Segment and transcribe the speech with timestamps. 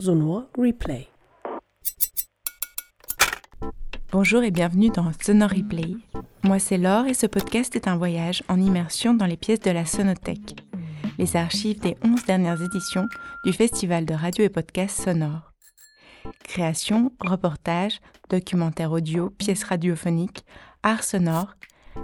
[0.00, 1.08] Replay.
[4.12, 5.96] Bonjour et bienvenue dans Sonor Replay.
[6.44, 9.72] Moi c'est Laure et ce podcast est un voyage en immersion dans les pièces de
[9.72, 10.54] la Sonothèque,
[11.18, 13.08] les archives des 11 dernières éditions
[13.44, 15.52] du Festival de radio et podcast sonore.
[16.44, 17.98] Création, reportage,
[18.30, 20.44] documentaire audio, pièces radiophoniques,
[20.84, 21.56] art sonore,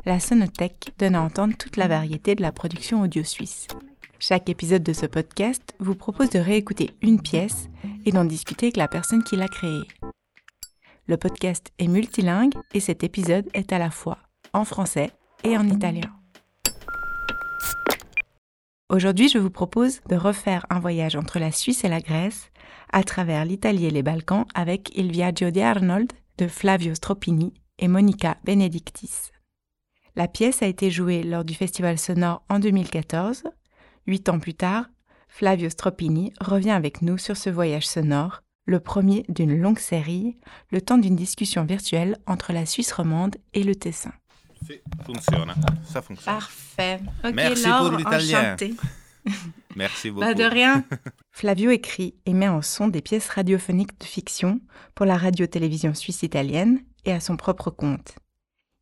[0.05, 3.69] la Sonothèque donne à entendre toute la variété de la production audio suisse.
[4.19, 7.69] Chaque épisode de ce podcast vous propose de réécouter une pièce
[8.07, 9.83] et d'en discuter avec la personne qui l'a créée.
[11.07, 14.19] Le podcast est multilingue et cet épisode est à la fois
[14.53, 15.11] en français
[15.43, 16.11] et en italien.
[18.89, 22.51] Aujourd'hui, je vous propose de refaire un voyage entre la Suisse et la Grèce
[22.93, 27.89] à travers l'Italie et les Balkans avec Il Viaggio di Arnold de Flavio Stropini et
[27.89, 29.33] Monica Benedictis.
[30.17, 33.43] La pièce a été jouée lors du Festival sonore en 2014.
[34.07, 34.87] Huit ans plus tard,
[35.29, 40.39] Flavio Stropini revient avec nous sur ce voyage sonore, le premier d'une longue série,
[40.71, 44.13] le temps d'une discussion virtuelle entre la Suisse romande et le Tessin.
[44.67, 45.55] Sì, funziona.
[45.85, 46.35] Ça fonctionne.
[46.35, 47.01] Parfait.
[47.25, 48.57] Ok, Merci Laure, pour l'italien.
[49.77, 50.27] Merci beaucoup.
[50.27, 50.85] Pas de rien.
[51.31, 54.61] Flavio écrit et met en son des pièces radiophoniques de fiction
[54.95, 58.15] pour la radio-télévision suisse italienne et à son propre compte.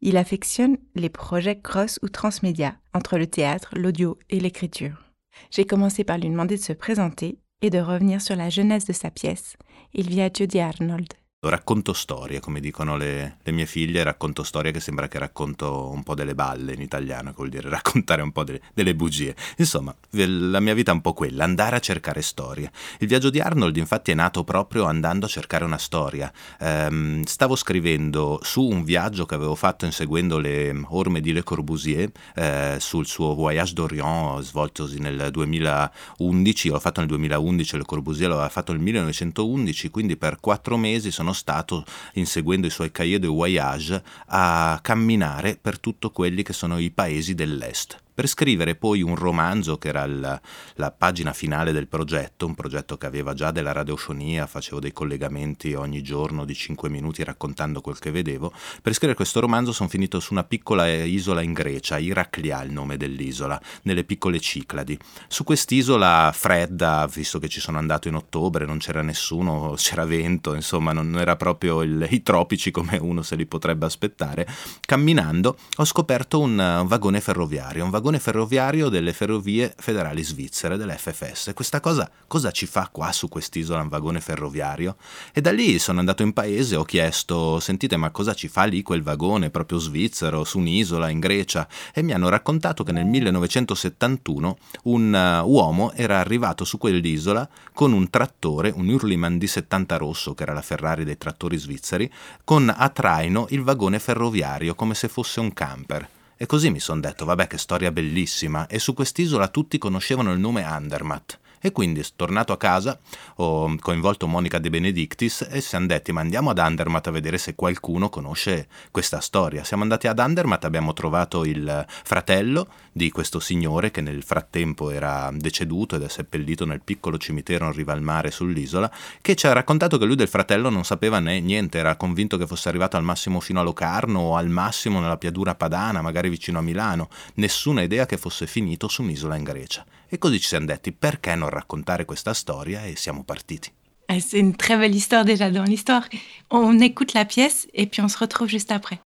[0.00, 5.11] Il affectionne les projets cross ou transmédia entre le théâtre, l'audio et l'écriture.
[5.50, 8.92] J'ai commencé par lui demander de se présenter et de revenir sur la jeunesse de
[8.92, 9.56] sa pièce,
[9.94, 11.21] Il Viaggio di Arnold.
[11.44, 16.04] Racconto storie, come dicono le, le mie figlie, racconto storie che sembra che racconto un
[16.04, 19.34] po' delle balle in italiano, che vuol dire raccontare un po' delle, delle bugie.
[19.56, 22.70] Insomma, la mia vita è un po' quella, andare a cercare storie.
[23.00, 26.32] Il viaggio di Arnold infatti è nato proprio andando a cercare una storia.
[26.60, 32.08] Ehm, stavo scrivendo su un viaggio che avevo fatto inseguendo le orme di Le Corbusier,
[32.36, 38.48] eh, sul suo Voyage d'Orient svoltosi nel 2011, l'ho fatto nel 2011, Le Corbusier l'aveva
[38.48, 41.84] fatto nel 1911, quindi per quattro mesi sono stato,
[42.14, 47.34] inseguendo i suoi cahiers de voyage, a camminare per tutti quelli che sono i paesi
[47.34, 50.40] dell'Est per scrivere poi un romanzo che era il,
[50.74, 55.74] la pagina finale del progetto, un progetto che aveva già della radiofonia, facevo dei collegamenti
[55.74, 58.52] ogni giorno di 5 minuti raccontando quel che vedevo.
[58.83, 62.96] Per scrivere questo romanzo sono finito su una piccola isola in Grecia, Iraklia il nome
[62.96, 64.98] dell'isola, nelle piccole Cicladi.
[65.29, 70.55] Su quest'isola fredda, visto che ci sono andato in ottobre, non c'era nessuno, c'era vento,
[70.55, 74.46] insomma non era proprio il, i tropici come uno se li potrebbe aspettare,
[74.80, 80.77] camminando ho scoperto un, un vagone ferroviario, un vagone vagone ferroviario delle ferrovie federali svizzere,
[80.77, 81.52] dell'FFS.
[81.55, 84.96] Questa cosa cosa ci fa qua su quest'isola un vagone ferroviario?
[85.33, 88.83] E da lì sono andato in paese, ho chiesto, sentite ma cosa ci fa lì
[88.83, 91.68] quel vagone proprio svizzero, su un'isola in Grecia?
[91.95, 97.92] E mi hanno raccontato che nel 1971 un uh, uomo era arrivato su quell'isola con
[97.92, 102.11] un trattore, un Hurliman di 70 rosso, che era la Ferrari dei trattori svizzeri,
[102.42, 106.08] con a traino il vagone ferroviario come se fosse un camper.
[106.42, 110.41] E così mi sono detto, vabbè che storia bellissima, e su quest'isola tutti conoscevano il
[110.41, 111.39] nome Andermatt.
[111.64, 112.98] E quindi, tornato a casa,
[113.36, 117.55] ho coinvolto Monica De Benedictis e siamo detti, ma andiamo ad Andermatt a vedere se
[117.55, 119.62] qualcuno conosce questa storia.
[119.62, 125.30] Siamo andati ad Andermatt, abbiamo trovato il fratello di questo signore che nel frattempo era
[125.33, 128.90] deceduto ed è seppellito nel piccolo cimitero in riva al mare sull'isola,
[129.20, 132.49] che ci ha raccontato che lui del fratello non sapeva né niente, era convinto che
[132.49, 136.58] fosse arrivato al massimo fino a Locarno o al massimo nella piadura padana, magari vicino
[136.58, 139.87] a Milano, nessuna idea che fosse finito su un'isola in Grecia.
[140.14, 143.73] E così ci siamo detti perché non raccontare questa storia e siamo partiti.
[144.05, 146.06] Eh, C'est une très belle histoire déjà dans l'histoire.
[146.50, 149.00] On écoute la pièce et puis on se retrouve juste après.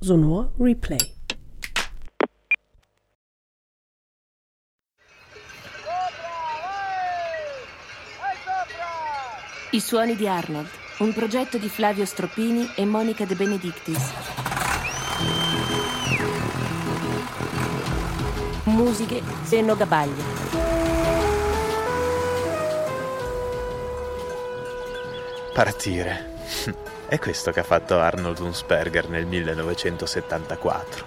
[0.00, 0.98] Sonor Replay.
[9.72, 10.68] I suoni di Arnold,
[10.98, 14.12] un progetto di Flavio Stroppini e Monica De Benedictis.
[18.64, 20.22] Musiche Benno Gabaglia.
[25.52, 26.30] Partire.
[27.08, 31.06] È questo che ha fatto Arnold Hunsberger nel 1974.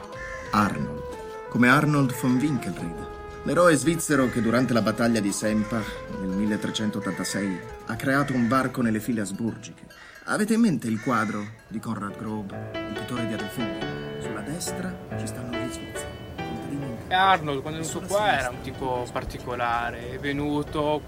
[0.51, 1.03] Arnold,
[1.47, 3.07] come Arnold von Winkelried,
[3.43, 8.99] l'eroe svizzero che durante la battaglia di Sempach nel 1386 ha creato un varco nelle
[8.99, 9.83] file asburgiche.
[10.25, 13.63] Avete in mente il quadro di Conrad Grob, il pittore di Adelphi?
[14.19, 16.24] Sulla destra ci stanno gli svizzeri.
[17.07, 21.01] E Arnold quando è venuto qua era un tipo particolare, è venuto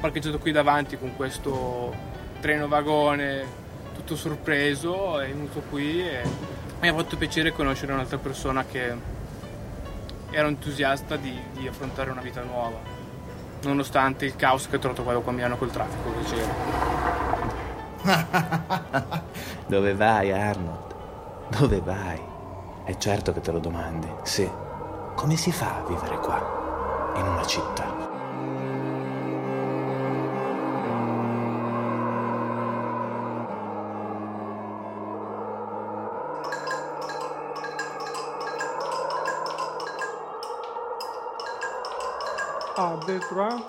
[0.00, 1.94] parcheggiato qui davanti con questo
[2.40, 3.60] treno vagone
[3.94, 6.22] tutto sorpreso, è venuto qui e
[6.80, 8.92] mi ha fatto piacere conoscere un'altra persona che
[10.30, 12.78] era entusiasta di, di affrontare una vita nuova.
[13.62, 16.80] nonostante il caos che ho trovato quando a Milano col traffico che c'era.
[19.66, 20.94] Dove vai, Arnold?
[21.56, 22.20] Dove vai?
[22.84, 24.50] È certo che te lo domandi, sì.
[25.14, 28.10] Come si fa a vivere qua, in una città?
[42.74, 43.64] Ah, Detroit.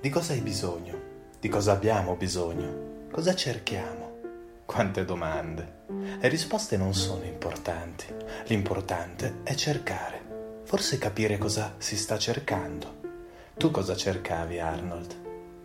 [0.00, 0.94] Di cosa hai bisogno?
[1.40, 3.06] Di cosa abbiamo bisogno?
[3.10, 4.07] Cosa cerchiamo?
[4.68, 5.84] Quante domande.
[6.20, 8.04] Le risposte non sono importanti.
[8.48, 10.60] L'importante è cercare.
[10.64, 13.00] Forse capire cosa si sta cercando.
[13.56, 15.14] Tu cosa cercavi, Arnold?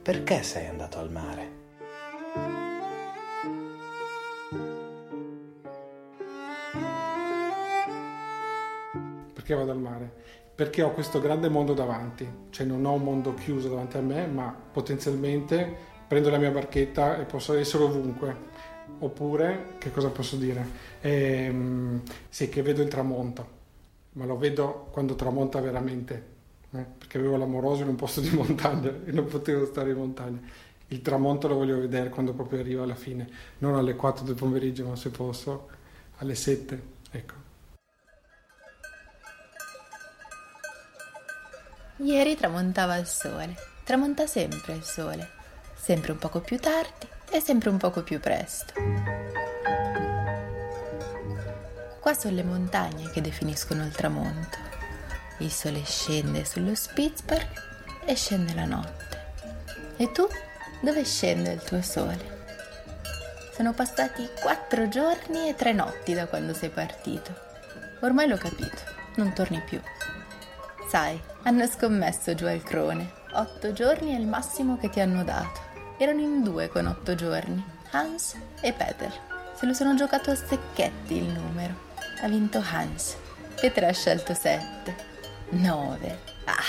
[0.02, 1.52] Perché sei andato al mare?
[9.34, 10.14] Perché vado al mare?
[10.56, 14.28] Perché ho questo grande mondo davanti, cioè non ho un mondo chiuso davanti a me,
[14.28, 18.53] ma potenzialmente prendo la mia barchetta e posso essere ovunque.
[19.04, 20.66] Oppure, che cosa posso dire?
[21.02, 23.48] Ehm, sì, che vedo il tramonto,
[24.14, 26.26] ma lo vedo quando tramonta veramente,
[26.72, 26.86] eh?
[26.98, 30.40] perché avevo l'amoroso in un posto di montagna e non potevo stare in montagna.
[30.88, 33.28] Il tramonto lo voglio vedere quando proprio arriva alla fine,
[33.58, 35.68] non alle 4 del pomeriggio, ma se posso
[36.20, 37.34] alle 7, ecco.
[41.98, 43.54] Ieri tramontava il sole,
[43.84, 45.28] tramonta sempre il sole,
[45.76, 48.74] sempre un poco più tardi e sempre un poco più presto.
[52.00, 54.58] Qua sono le montagne che definiscono il tramonto.
[55.40, 57.48] Il sole scende sullo Spitzberg
[58.06, 59.32] e scende la notte.
[59.98, 60.28] E tu?
[60.82, 62.42] Dove scende il tuo sole?
[63.56, 67.34] Sono passati quattro giorni e tre notti da quando sei partito.
[68.02, 68.82] Ormai l'ho capito,
[69.16, 69.82] non torni più.
[70.90, 73.12] Sai, hanno scommesso giù al crone.
[73.32, 75.63] Otto giorni è il massimo che ti hanno dato.
[76.04, 79.10] Erano in due con otto giorni, Hans e Peter.
[79.56, 81.92] Se lo sono giocato a secchetti il numero.
[82.22, 83.16] Ha vinto Hans.
[83.58, 84.94] Peter ha scelto sette.
[85.52, 86.20] Nove.
[86.44, 86.62] Ah,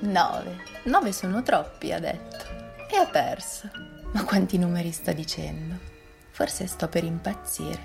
[0.00, 0.58] nove.
[0.82, 2.44] Nove sono troppi, ha detto.
[2.90, 3.70] E ha perso.
[4.12, 5.74] Ma quanti numeri sto dicendo?
[6.28, 7.80] Forse sto per impazzire.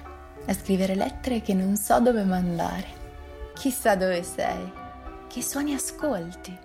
[0.47, 2.87] A scrivere lettere che non so dove mandare.
[3.53, 4.73] Chissà dove sei
[5.29, 6.59] che suoni ascolti.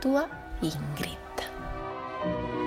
[0.00, 0.26] Tua
[0.60, 2.63] Ingrid.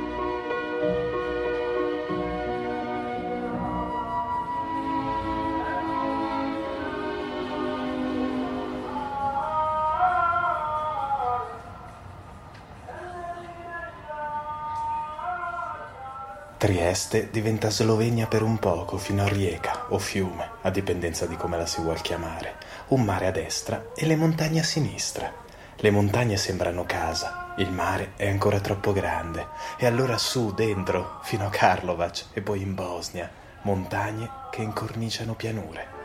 [16.58, 21.56] Trieste diventa Slovenia per un poco fino a Rijeka o fiume, a dipendenza di come
[21.56, 22.56] la si vuol chiamare,
[22.88, 25.32] un mare a destra e le montagne a sinistra.
[25.76, 29.46] Le montagne sembrano casa, il mare è ancora troppo grande
[29.78, 33.30] e allora su, dentro, fino a Karlovac e poi in Bosnia,
[33.62, 35.97] montagne che incorniciano pianure.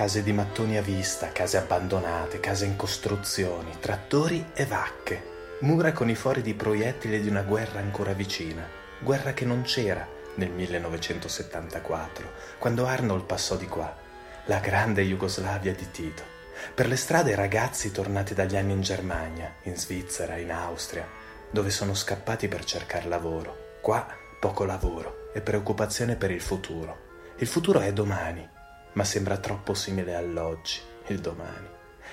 [0.00, 6.08] Case di mattoni a vista, case abbandonate, case in costruzioni, trattori e vacche, mura con
[6.08, 8.66] i fori di proiettili di una guerra ancora vicina,
[8.98, 13.94] guerra che non c'era nel 1974, quando Arnold passò di qua,
[14.46, 16.22] la grande Jugoslavia di Tito.
[16.74, 21.06] Per le strade ragazzi tornati dagli anni in Germania, in Svizzera, in Austria,
[21.50, 23.76] dove sono scappati per cercare lavoro.
[23.82, 24.06] Qua
[24.40, 27.08] poco lavoro e preoccupazione per il futuro.
[27.36, 28.48] Il futuro è domani
[28.92, 31.68] ma sembra troppo simile all'oggi, il domani.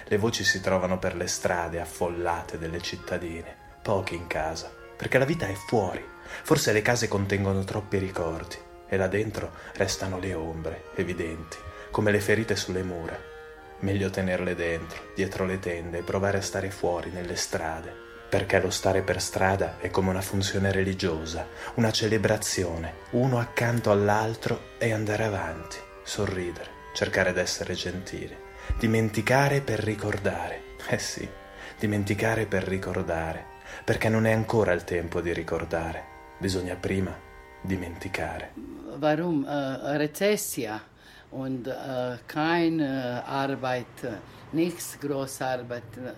[0.06, 5.26] Le voci si trovano per le strade affollate delle cittadine, pochi in casa, perché la
[5.26, 6.06] vita è fuori.
[6.44, 8.58] Forse le case contengono troppi ricordi
[8.88, 11.58] e là dentro restano le ombre, evidenti,
[11.92, 13.18] come le ferite sulle mura.
[13.80, 17.94] Meglio tenerle dentro, dietro le tende e provare a stare fuori, nelle strade,
[18.30, 24.76] perché lo stare per strada è come una funzione religiosa, una celebrazione, uno accanto all'altro
[24.78, 28.36] e andare avanti sorridere, cercare d'essere gentili,
[28.80, 30.76] dimenticare per ricordare.
[30.88, 31.28] Eh sì,
[31.78, 33.44] dimenticare per ricordare,
[33.84, 36.04] perché non è ancora il tempo di ricordare,
[36.38, 37.14] bisogna prima
[37.62, 38.54] dimenticare.
[39.00, 40.82] Warum äh, Rezessia
[41.30, 44.10] und äh, kein äh, Arbeit,
[44.52, 46.16] nichts Großarbeit?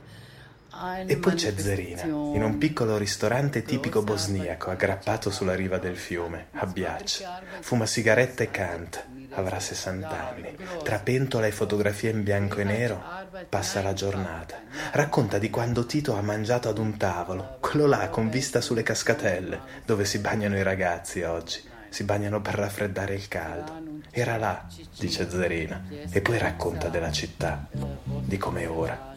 [1.07, 6.49] E poi c'è Zerina, in un piccolo ristorante tipico bosniaco aggrappato sulla riva del fiume,
[6.51, 7.23] a Biac.
[7.61, 9.03] Fuma sigarette e canta.
[9.39, 10.55] Avrà 60 anni.
[10.83, 13.01] Tra pentola e fotografie in bianco e nero,
[13.47, 14.61] passa la giornata.
[14.91, 19.61] Racconta di quando Tito ha mangiato ad un tavolo, quello là con vista sulle cascatelle,
[19.85, 21.63] dove si bagnano i ragazzi oggi.
[21.87, 24.01] Si bagnano per raffreddare il caldo.
[24.11, 24.67] Era là,
[24.97, 27.67] dice Zerina, e poi racconta della città,
[28.03, 29.13] di come è ora.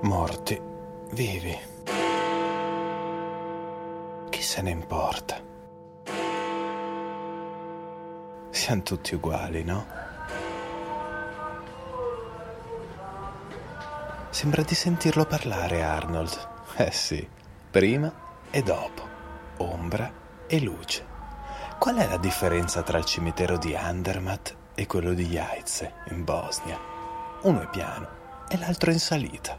[0.00, 0.60] Morti,
[1.12, 1.71] vivi.
[4.52, 5.40] Se ne importa?
[8.50, 9.86] Siamo tutti uguali, no?
[14.28, 16.48] Sembra di sentirlo parlare, Arnold.
[16.76, 17.26] Eh sì,
[17.70, 18.12] prima
[18.50, 19.08] e dopo,
[19.56, 20.12] ombra
[20.46, 21.06] e luce.
[21.78, 26.78] Qual è la differenza tra il cimitero di Andermatt e quello di Jajce, in Bosnia?
[27.44, 29.56] Uno è piano e l'altro è in salita.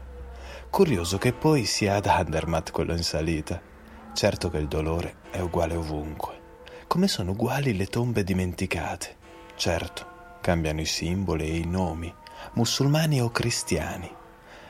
[0.70, 3.72] Curioso che poi sia ad Andermatt quello in salita.
[4.14, 6.40] Certo che il dolore è uguale ovunque,
[6.86, 9.16] come sono uguali le tombe dimenticate.
[9.56, 10.06] Certo,
[10.40, 12.14] cambiano i simboli e i nomi,
[12.52, 14.08] musulmani o cristiani.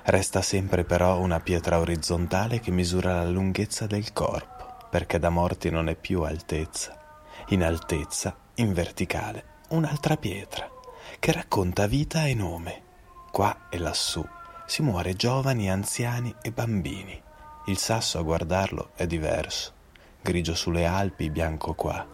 [0.04, 5.68] Resta sempre però una pietra orizzontale che misura la lunghezza del corpo, perché da morti
[5.68, 6.98] non è più altezza.
[7.48, 10.70] In altezza, in verticale, un'altra pietra,
[11.18, 12.82] che racconta vita e nome.
[13.30, 14.26] Qua e lassù
[14.64, 17.23] si muore giovani, anziani e bambini.
[17.66, 19.72] Il sasso a guardarlo è diverso.
[20.20, 22.06] Grigio sulle Alpi, bianco qua.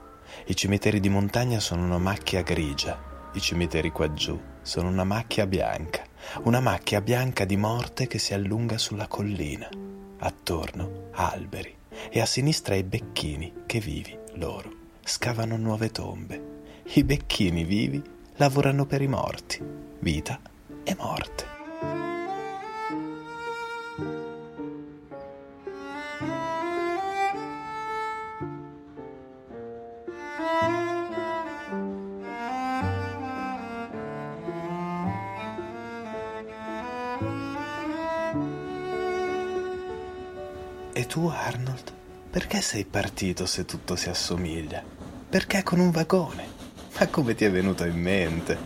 [0.47, 3.29] I cimiteri di montagna sono una macchia grigia.
[3.33, 6.05] I cimiteri qua giù sono una macchia bianca.
[6.45, 9.69] Una macchia bianca di morte che si allunga sulla collina.
[10.19, 11.75] Attorno alberi
[12.11, 14.71] e a sinistra i becchini che vivi loro
[15.03, 16.59] scavano nuove tombe.
[16.93, 18.01] I becchini vivi
[18.37, 19.61] lavorano per i morti.
[19.99, 20.39] Vita
[20.85, 21.50] e morte.
[41.01, 41.95] E tu, Arnold,
[42.29, 44.85] perché sei partito se tutto si assomiglia?
[45.31, 46.47] Perché con un vagone?
[46.99, 48.59] Ma come ti è venuto in mente?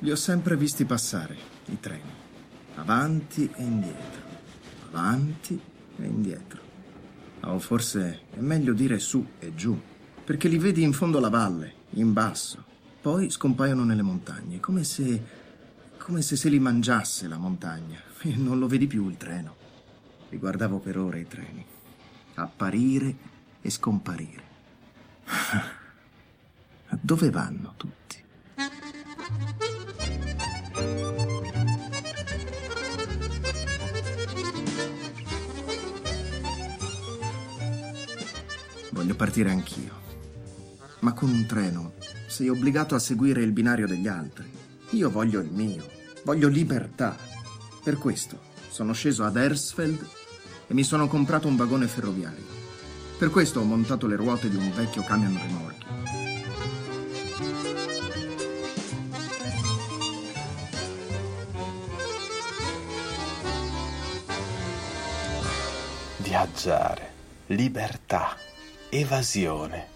[0.00, 2.12] Li ho sempre visti passare, i treni,
[2.74, 4.22] avanti e indietro,
[4.88, 5.60] avanti
[5.98, 6.60] e indietro.
[7.42, 9.80] O forse è meglio dire su e giù,
[10.24, 12.65] perché li vedi in fondo alla valle, in basso,
[13.06, 15.22] poi scompaiono nelle montagne, come se
[15.96, 19.54] come se se li mangiasse la montagna e non lo vedi più il treno.
[20.28, 21.64] Li guardavo per ore i treni,
[22.34, 23.14] apparire
[23.60, 24.42] e scomparire.
[27.00, 28.24] Dove vanno tutti?
[38.90, 39.94] Voglio partire anch'io.
[41.00, 41.92] Ma con un treno
[42.36, 44.44] sei obbligato a seguire il binario degli altri.
[44.90, 45.86] Io voglio il mio,
[46.22, 47.16] voglio libertà.
[47.82, 48.38] Per questo
[48.68, 50.06] sono sceso ad Ersfeld
[50.66, 52.44] e mi sono comprato un vagone ferroviario.
[53.16, 55.86] Per questo ho montato le ruote di un vecchio camion rimorchi.
[66.18, 67.10] Viaggiare,
[67.46, 68.36] libertà,
[68.90, 69.95] evasione.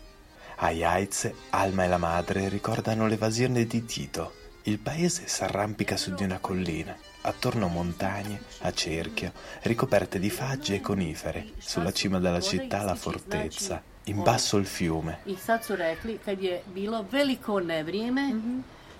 [0.62, 4.34] A Jaize, Alma e la madre ricordano l'evasione di Tito.
[4.64, 10.82] Il paese s'arrampica su di una collina, attorno montagne, a cerchio, ricoperte di faggi e
[10.82, 11.52] conifere.
[11.56, 15.20] Sulla cima della città la fortezza, in basso il fiume.
[15.24, 18.34] I sad su rekli, kad je bilo veliko nevrijeme,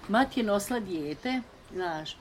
[0.08, 2.16] mati je nosila dijete, znaš,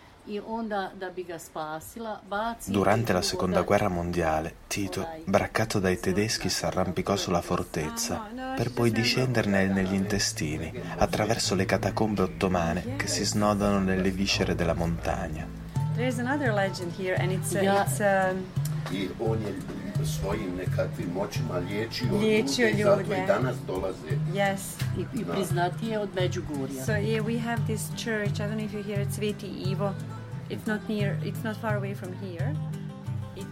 [2.66, 9.66] Durante la seconda guerra mondiale, Tito, braccato dai tedeschi, s'arrampicò sulla fortezza per poi discenderne
[9.66, 15.48] negli intestini, attraverso le catacombe ottomane che si snodano nelle viscere della montagna.
[15.96, 17.84] There's another legend here and it's, uh, Ja.
[17.86, 18.44] it's um,
[18.92, 19.54] I on je
[20.06, 23.24] svojim nekakvim moćima liječio, Liječio ljude i zato ljude.
[23.24, 24.08] i danas dolaze.
[24.34, 24.60] yes.
[24.98, 26.86] I, i priznatije od Međugorja.
[26.86, 28.40] So yeah, we have this church.
[28.40, 29.94] I don't know if you hear it, Sveti Ivo.
[30.50, 31.18] Near.
[31.24, 31.40] It's,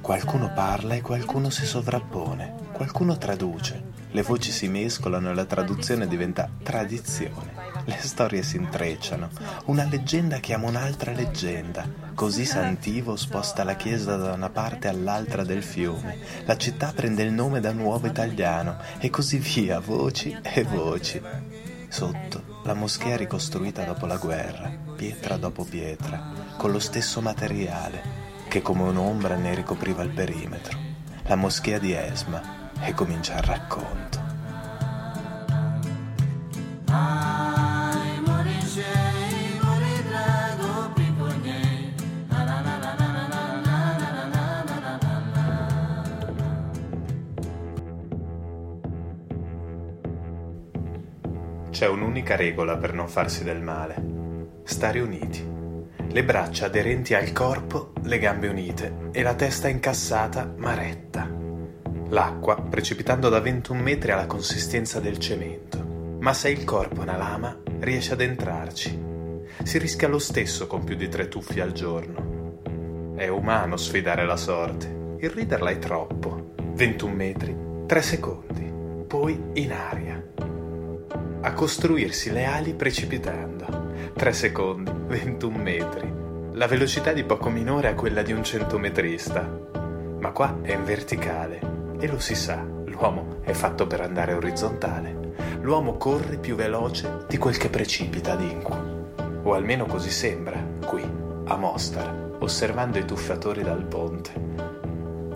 [0.01, 3.96] Qualcuno uh, parla e qualcuno si sovrappone, qualcuno traduce.
[4.10, 7.54] Le voci si mescolano e la traduzione diventa tradizione.
[7.86, 9.30] Le storie si intrecciano.
[9.66, 11.88] Una leggenda chiama un'altra leggenda.
[12.16, 16.18] Così Santivo sposta la chiesa da una parte all'altra del fiume.
[16.46, 21.22] La città prende il nome da Nuovo Italiano e così via, voci e voci.
[21.89, 26.21] Sotto, la moschea ricostruita dopo la guerra, pietra dopo pietra,
[26.57, 28.25] con lo stesso materiale.
[28.50, 30.77] che come un'ombra ne ricopriva il perimetro,
[31.24, 34.25] la moschea di Esma, e comincia il racconto.
[51.77, 54.62] C'è un'unica regola per non farsi del male.
[54.63, 55.48] Stare uniti.
[56.07, 61.31] Le braccia aderenti al corpo, le gambe unite e la testa incassata ma retta.
[62.10, 66.17] L'acqua, precipitando da 21 metri, ha la consistenza del cemento.
[66.19, 69.00] Ma se il corpo è una lama, riesce ad entrarci.
[69.62, 73.13] Si rischia lo stesso con più di tre tuffi al giorno.
[73.15, 75.17] È umano sfidare la sorte.
[75.19, 76.55] Irriderla è troppo.
[76.74, 77.55] 21 metri,
[77.86, 78.74] 3 secondi,
[79.05, 80.26] poi in aria
[81.41, 83.91] a costruirsi le ali precipitando.
[84.13, 86.12] 3 secondi, 21 metri.
[86.53, 89.48] La velocità di poco minore a quella di un centometrista.
[90.20, 91.60] Ma qua è in verticale
[92.00, 95.36] e lo si sa, l'uomo è fatto per andare orizzontale.
[95.62, 98.96] L'uomo corre più veloce di quel che precipita ad inqua.
[99.44, 101.03] O almeno così sembra, qui,
[101.46, 104.32] a Mostar, osservando i tuffatori dal ponte.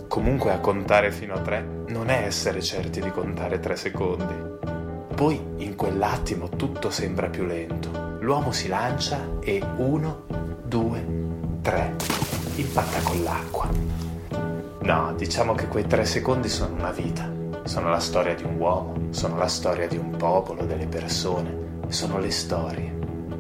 [0.07, 4.80] Comunque a contare fino a tre non è essere certi di contare tre secondi.
[5.21, 8.17] Poi in quell'attimo tutto sembra più lento.
[8.21, 10.23] L'uomo si lancia e uno,
[10.65, 11.05] due,
[11.61, 11.95] tre.
[12.55, 13.69] Impatta con l'acqua.
[14.81, 17.31] No, diciamo che quei tre secondi sono una vita.
[17.65, 22.17] Sono la storia di un uomo, sono la storia di un popolo, delle persone, sono
[22.17, 22.91] le storie.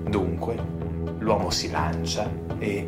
[0.07, 0.55] Dunque,
[1.17, 2.87] l'uomo si lancia e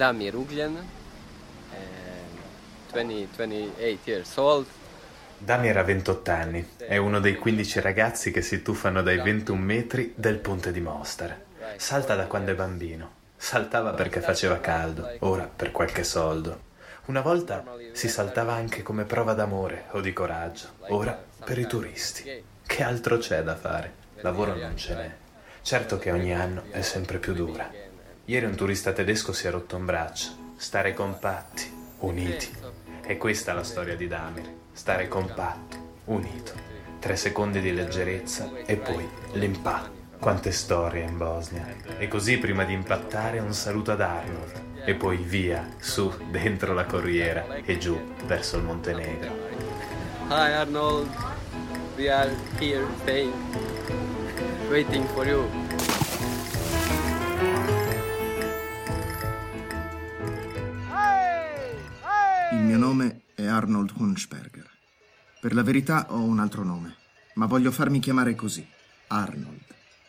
[0.00, 2.38] Damir Ugljen, and
[2.90, 4.64] 20, 28 years old.
[5.36, 10.14] Damir ha 28 anni, è uno dei 15 ragazzi che si tuffano dai 21 metri
[10.16, 11.38] del ponte di Mostar.
[11.76, 13.10] Salta da quando è bambino.
[13.36, 16.68] Saltava perché faceva caldo, ora per qualche soldo.
[17.08, 22.42] Una volta si saltava anche come prova d'amore o di coraggio, ora per i turisti.
[22.66, 23.92] Che altro c'è da fare?
[24.22, 25.10] Lavoro non ce n'è.
[25.60, 27.89] Certo che ogni anno è sempre più dura.
[28.30, 30.28] Ieri un turista tedesco si è rotto un braccio.
[30.54, 32.48] Stare compatti, uniti.
[33.04, 34.48] E questa è la storia di Damir.
[34.72, 36.52] Stare compatto, unito.
[37.00, 39.90] Tre secondi di leggerezza e poi l'impatto.
[40.20, 41.66] Quante storie in Bosnia.
[41.98, 44.84] E così prima di impattare un saluto ad Arnold.
[44.84, 49.32] E poi via, su, dentro la corriera e giù verso il Montenegro.
[50.28, 51.08] Hi Arnold,
[51.96, 53.34] we are here staying,
[54.68, 55.69] waiting for you.
[62.52, 64.68] Il mio nome è Arnold Hunschberger.
[65.40, 66.96] Per la verità ho un altro nome,
[67.34, 68.66] ma voglio farmi chiamare così,
[69.06, 69.62] Arnold,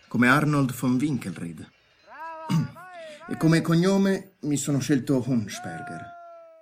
[0.07, 1.69] come Arnold von Winkelried.
[3.29, 6.05] E come cognome mi sono scelto Hunschberger,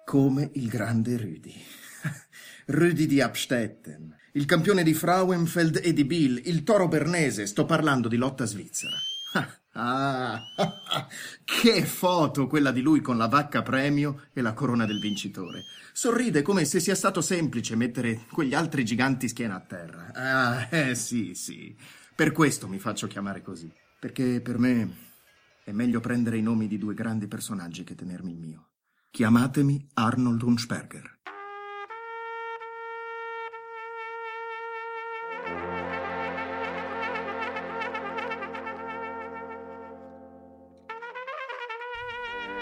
[0.06, 1.56] come il grande Rüdi.
[2.68, 8.08] Rüdi di Abstetten, il campione di Frauenfeld e di Bill, il toro bernese, sto parlando
[8.08, 8.98] di lotta svizzera.
[9.82, 10.44] Ah,
[11.46, 15.64] che foto quella di lui con la vacca premio e la corona del vincitore.
[15.94, 20.12] Sorride come se sia stato semplice mettere quegli altri giganti schiena a terra.
[20.14, 21.74] Ah, eh sì, sì.
[22.14, 23.72] Per questo mi faccio chiamare così.
[24.00, 24.96] Perché per me
[25.64, 28.68] è meglio prendere i nomi di due grandi personaggi che tenermi il mio.
[29.12, 31.20] Chiamatemi Arnold Hunsperger.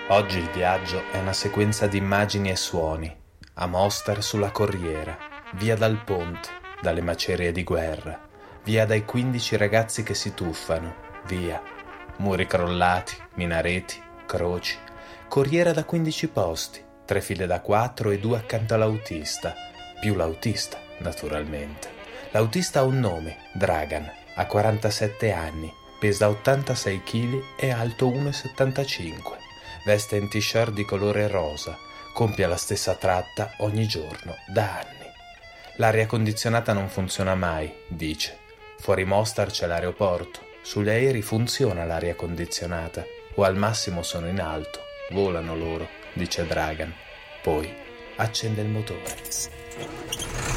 [0.09, 3.13] Oggi il viaggio è una sequenza di immagini e suoni.
[3.55, 5.17] A Mostar sulla corriera,
[5.55, 6.47] via dal ponte,
[6.81, 8.17] dalle macerie di guerra,
[8.63, 11.61] via dai 15 ragazzi che si tuffano, via.
[12.19, 14.77] Muri crollati, minareti, croci.
[15.27, 19.53] Corriera da 15 posti, tre file da 4 e due accanto all'autista.
[19.99, 21.89] Più l'autista, naturalmente.
[22.31, 29.46] L'autista ha un nome, Dragan, ha 47 anni, pesa 86 kg e alto 1,75
[29.87, 31.77] veste in t-shirt di colore rosa,
[32.13, 35.09] compie la stessa tratta ogni giorno, da anni.
[35.77, 38.37] L'aria condizionata non funziona mai, dice.
[38.79, 44.81] Fuori Mostar c'è l'aeroporto, sugli aerei funziona l'aria condizionata, o al massimo sono in alto,
[45.11, 46.93] volano loro, dice Dragan.
[47.41, 47.73] Poi
[48.17, 50.56] accende il motore.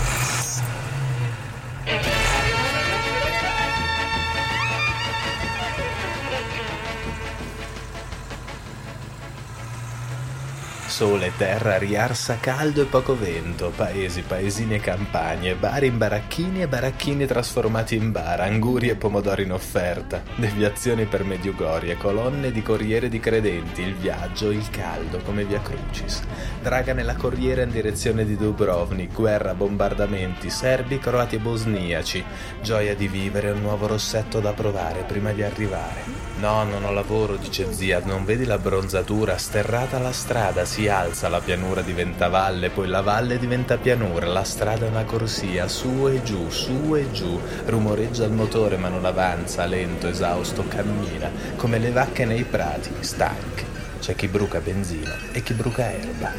[11.00, 16.68] Sole, terra, riarsa, caldo e poco vento, paesi, paesini e campagne, bar in baracchini e
[16.68, 23.08] baracchini trasformati in bar, anguri e pomodori in offerta, deviazioni per Medjugorje, colonne di corriere
[23.08, 26.20] di credenti, il viaggio, il caldo come via Crucis,
[26.60, 32.22] draga nella corriera in direzione di Dubrovnik, guerra, bombardamenti, serbi, croati e bosniaci,
[32.60, 36.28] gioia di vivere, un nuovo rossetto da provare prima di arrivare.
[36.40, 41.28] No, non ho lavoro, dice zia, non vedi la bronzatura, sterrata la strada, si alza,
[41.28, 46.08] la pianura diventa valle, poi la valle diventa pianura, la strada è una corsia, su
[46.08, 51.78] e giù, su e giù, rumoreggia il motore ma non avanza, lento, esausto, cammina, come
[51.78, 53.64] le vacche nei prati, stanche.
[54.00, 56.32] C'è chi bruca benzina e chi bruca erba.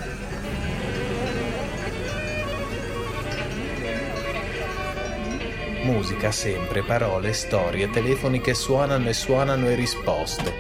[5.83, 10.53] Musica sempre, parole, storie, telefoni che suonano e suonano e risposte.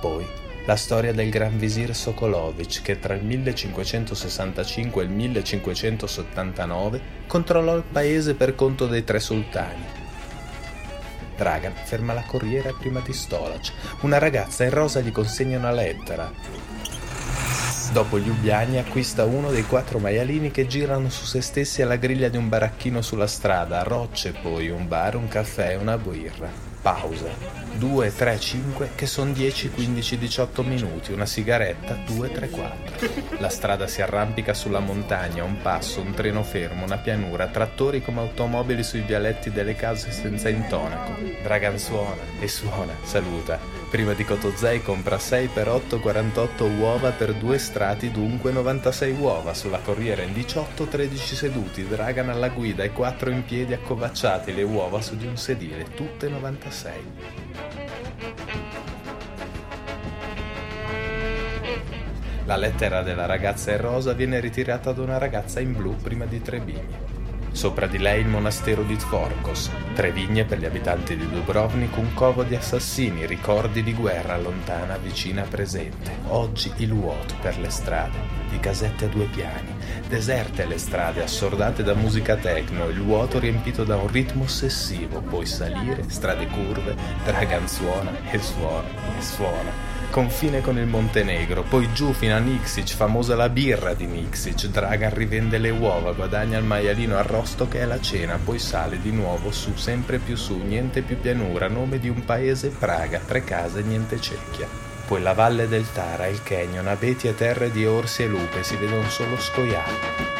[0.00, 0.26] Poi
[0.68, 7.84] la storia del Gran Visir Sokolovic che tra il 1565 e il 1579 controllò il
[7.90, 9.82] paese per conto dei tre sultani.
[11.38, 13.72] Dragan ferma la corriera prima di Stolac.
[14.02, 16.30] Una ragazza in rosa gli consegna una lettera.
[17.90, 22.28] Dopo gli Ubiani acquista uno dei quattro maialini che girano su se stessi alla griglia
[22.28, 26.67] di un baracchino sulla strada, rocce poi, un bar, un caffè, una birra.
[26.88, 27.28] Pausa.
[27.74, 33.08] 2, 3, 5 che sono 10, 15, 18 minuti, una sigaretta, 2, 3, 4.
[33.40, 38.20] La strada si arrampica sulla montagna, un passo, un treno fermo, una pianura, trattori come
[38.20, 41.12] automobili sui vialetti delle case senza intonaco.
[41.42, 43.77] Dragan suona e suona, saluta.
[43.90, 49.54] Prima di Cotozei compra 6 per 8, 48 uova per due strati, dunque 96 uova.
[49.54, 54.62] Sulla corriera in 18, 13 seduti, Dragan alla guida e 4 in piedi accovacciati, le
[54.62, 56.92] uova su di un sedile, tutte 96.
[62.44, 66.42] La lettera della ragazza in rosa viene ritirata da una ragazza in blu prima di
[66.42, 67.07] Trevigne.
[67.58, 72.14] Sopra di lei il monastero di Tvorkos, tre vigne per gli abitanti di Dubrovnik, un
[72.14, 76.18] covo di assassini, ricordi di guerra lontana, vicina, presente.
[76.28, 78.16] Oggi il vuoto per le strade,
[78.48, 79.74] di casette a due piani,
[80.06, 85.44] deserte le strade assordate da musica techno, il vuoto riempito da un ritmo ossessivo, poi
[85.44, 86.94] salire, strade curve,
[87.24, 92.94] Dragan suona e suona e suona confine con il Montenegro, poi giù fino a Nixic,
[92.94, 97.84] famosa la birra di Nixic, Dragan rivende le uova, guadagna il maialino arrosto che è
[97.84, 102.08] la cena, poi sale di nuovo su, sempre più su, niente più pianura, nome di
[102.08, 104.68] un paese Praga, tre case, niente cecchia.
[105.06, 108.76] Poi la valle del Tara, il canyon, abeti e terre di orsi e lupe, si
[108.76, 110.36] vedono solo scoiati.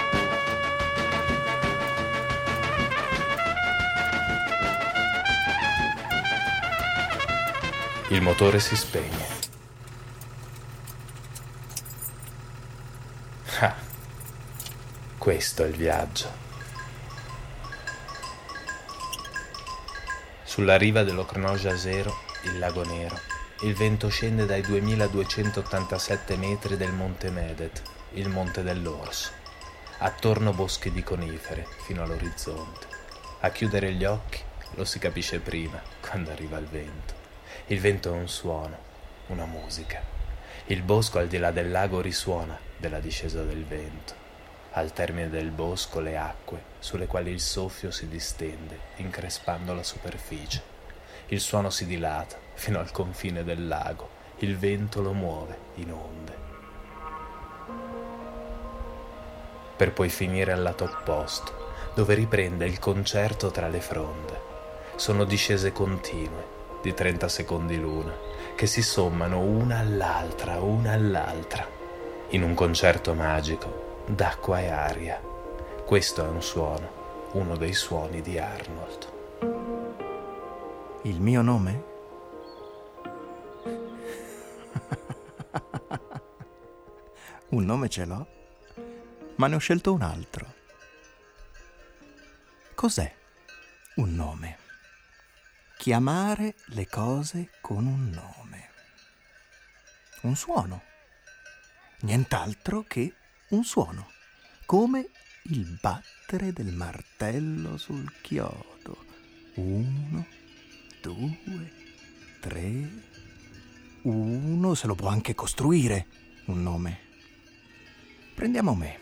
[8.11, 9.38] Il motore si spegne.
[15.29, 16.33] Questo è il viaggio.
[20.43, 23.14] Sulla riva dell'Ocnoja Zero, il lago nero,
[23.61, 29.33] il vento scende dai 2287 metri del monte Medet, il monte dell'Orso.
[29.99, 32.87] Attorno boschi di conifere fino all'orizzonte.
[33.41, 34.41] A chiudere gli occhi
[34.77, 37.12] lo si capisce prima, quando arriva il vento.
[37.67, 38.79] Il vento è un suono,
[39.27, 40.03] una musica.
[40.69, 44.28] Il bosco al di là del lago risuona della discesa del vento.
[44.72, 50.62] Al termine del bosco le acque sulle quali il soffio si distende, increspando la superficie.
[51.28, 56.48] Il suono si dilata fino al confine del lago, il vento lo muove in onde.
[59.78, 64.40] per poi finire al lato opposto, dove riprende il concerto tra le fronde.
[64.96, 68.12] Sono discese continue, di 30 secondi l'una,
[68.57, 71.64] che si sommano una all'altra, una all'altra,
[72.31, 75.21] in un concerto magico d'acqua e aria.
[75.85, 79.16] Questo è un suono, uno dei suoni di Arnold.
[81.03, 81.85] Il mio nome?
[87.51, 88.27] un nome ce l'ho,
[89.37, 90.55] ma ne ho scelto un altro.
[92.75, 93.14] Cos'è
[93.97, 94.57] un nome?
[95.77, 98.71] Chiamare le cose con un nome.
[100.23, 100.83] Un suono.
[102.01, 103.17] Nient'altro che
[103.51, 104.11] un suono,
[104.67, 105.11] come
[105.45, 109.07] il battere del martello sul chiodo.
[109.55, 110.27] Uno,
[111.01, 111.73] due,
[112.41, 113.07] tre.
[114.03, 116.07] Uno se lo può anche costruire
[116.47, 117.01] un nome.
[118.35, 119.01] Prendiamo me.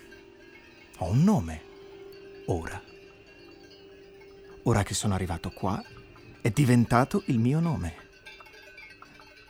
[0.98, 1.62] Ho un nome.
[2.46, 2.80] Ora.
[4.62, 5.82] Ora che sono arrivato qua,
[6.40, 8.04] è diventato il mio nome.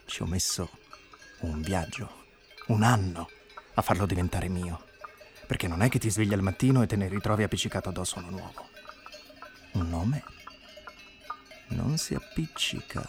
[0.07, 0.71] Ci ho messo
[1.41, 2.25] un viaggio,
[2.69, 3.29] un anno
[3.75, 4.86] a farlo diventare mio.
[5.47, 8.31] Perché non è che ti svegli al mattino e te ne ritrovi appiccicato addosso uno
[8.31, 8.69] nuovo.
[9.73, 10.25] Un nome
[11.69, 13.09] non si appiccica,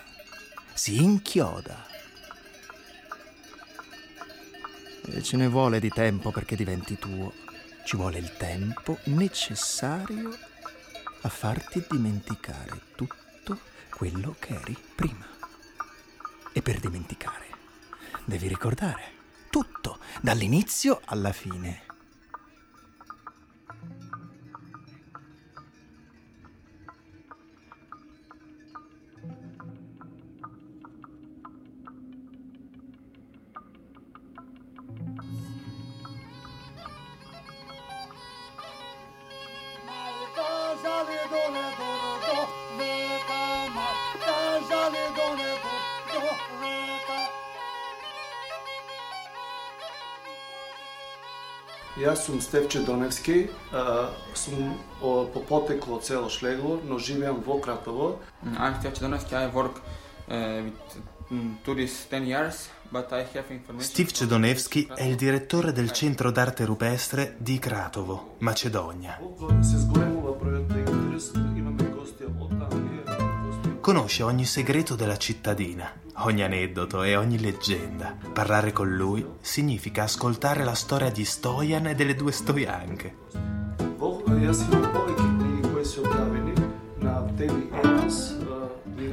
[0.73, 1.85] si inchioda.
[5.09, 7.33] E ce ne vuole di tempo perché diventi tuo.
[7.85, 10.37] Ci vuole il tempo necessario
[11.21, 15.25] a farti dimenticare tutto quello che eri prima.
[16.51, 17.45] E per dimenticare
[18.25, 19.15] devi ricordare
[19.49, 21.86] tutto, dall'inizio alla fine.
[52.26, 58.18] сум Стевче Доневски, а, сум о, по потекло од село Шлегло, но живеам во Кратово.
[58.44, 59.78] I'm Stevče Donetski, I work
[60.28, 60.98] uh, with
[61.30, 63.90] mm, tourists 10 years, but I have information...
[63.90, 69.18] Steve Cedonevski è il direttore del centro d'arte rupestre di Kratovo, Macedonia.
[69.62, 72.82] Се зголемува бројот на интерес, имаме гости од таму.
[73.80, 78.15] Conosce ogni segreto della cittadina, ogni aneddoto e ogni leggenda.
[78.33, 83.15] Parlare con lui significa ascoltare la storia di Stojan e delle due Stojanche.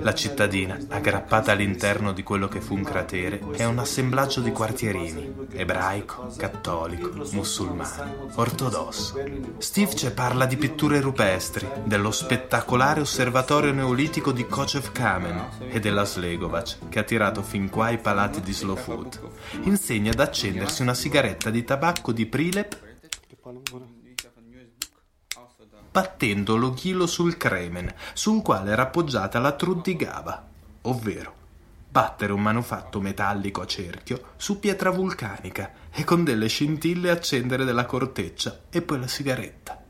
[0.04, 5.32] La cittadina, aggrappata all'interno di quello che fu un cratere, è un assemblaggio di quartierini,
[5.52, 9.18] ebraico, cattolico, musulmano, ortodosso.
[9.56, 16.90] Stivce parla di pitture rupestri, dello spettacolare osservatorio neolitico di Kochev Kamen e della Slegovac,
[16.90, 19.18] che ha tirato fin qua i palati di Slow Food.
[19.62, 22.78] Insegna ad accendersi una sigaretta di tabacco di Prilep
[25.90, 30.44] battendo l'ochilo sul cremen, sul quale era appoggiata la truddigava,
[30.82, 31.42] ovvero
[31.94, 37.86] battere un manufatto metallico a cerchio su pietra vulcanica e con delle scintille accendere della
[37.86, 39.83] corteccia e poi la sigaretta.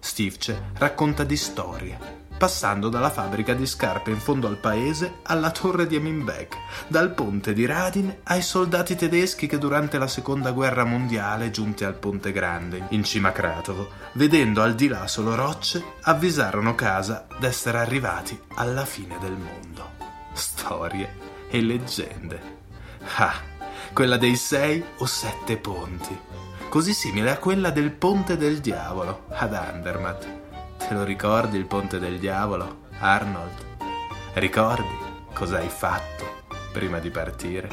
[0.00, 1.98] Stivce racconta di storie,
[2.38, 6.56] passando dalla fabbrica di scarpe in fondo al paese alla torre di Eminbek,
[6.88, 11.98] dal ponte di Radin ai soldati tedeschi che durante la seconda guerra mondiale, giunti al
[11.98, 17.78] Ponte Grande, in cima a Kratovo, vedendo al di là solo rocce, avvisarono casa d'essere
[17.78, 19.90] arrivati alla fine del mondo.
[20.32, 21.14] Storie
[21.50, 22.58] e leggende.
[23.16, 23.34] Ah,
[23.92, 26.18] quella dei sei o sette ponti,
[26.70, 30.24] così simile a quella del Ponte del Diavolo ad Andermatt.
[30.78, 33.66] Te lo ricordi il Ponte del Diavolo, Arnold?
[34.34, 34.96] Ricordi
[35.32, 37.68] cosa hai fatto prima di partire?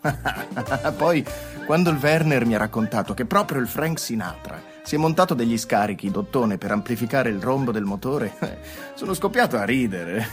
[0.96, 1.26] Poi,
[1.66, 5.58] quando il Werner mi ha raccontato che proprio il Frank Sinatra si è montato degli
[5.58, 8.32] scarichi d'ottone per amplificare il rombo del motore,
[8.94, 10.24] sono scoppiato a ridere.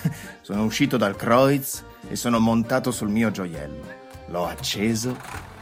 [0.42, 4.02] Sono uscito dal Kreuz e sono montato sul mio gioiello.
[4.28, 5.18] L'ho acceso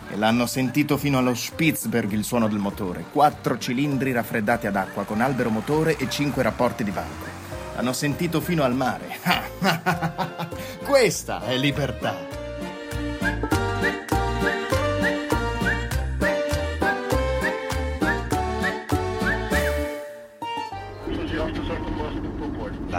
[0.09, 3.05] e l'hanno sentito fino allo Spitzberg il suono del motore.
[3.11, 7.39] Quattro cilindri raffreddati ad acqua con albero motore e cinque rapporti di valve.
[7.75, 9.17] L'hanno sentito fino al mare.
[10.83, 12.41] Questa è libertà.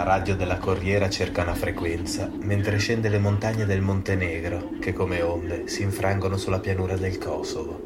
[0.03, 5.69] Radio della corriera cerca una frequenza mentre scende le montagne del Montenegro che come onde
[5.69, 7.81] si infrangono sulla pianura del Kosovo.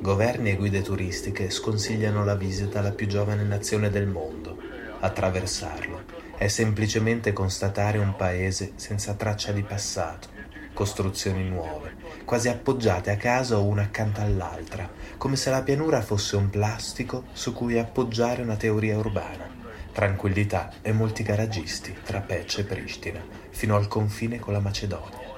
[0.00, 4.58] Governi e guide turistiche sconsigliano la visita alla più giovane nazione del mondo.
[4.98, 6.02] Attraversarlo
[6.36, 10.26] è semplicemente constatare un paese senza traccia di passato,
[10.74, 16.50] costruzioni nuove, quasi appoggiate a caso una accanto all'altra, come se la pianura fosse un
[16.50, 19.59] plastico su cui appoggiare una teoria urbana.
[19.92, 25.28] Tranquillità e molti garagisti tra Pecce e Pristina, fino al confine con la Macedonia.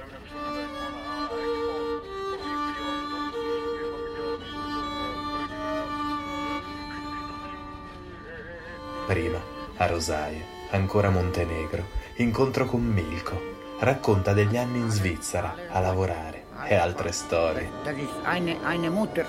[9.07, 9.39] Prima,
[9.79, 11.85] a Rosaie, ancora Montenegro,
[12.17, 13.51] incontro con Milko.
[13.81, 17.69] Racconta degli anni in Svizzera a lavorare e altre storie.
[17.85, 19.27] Das ist eine, eine Mutter.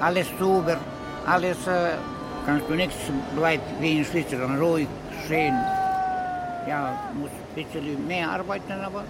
[0.00, 0.78] Alles super,
[1.26, 1.96] alles äh,
[2.48, 2.96] kannst du nichts
[3.36, 4.88] weit wie in Switzerland, ruhig,
[5.26, 5.52] schön.
[6.66, 9.04] Ja, muss ein bisschen mehr arbeiten, aber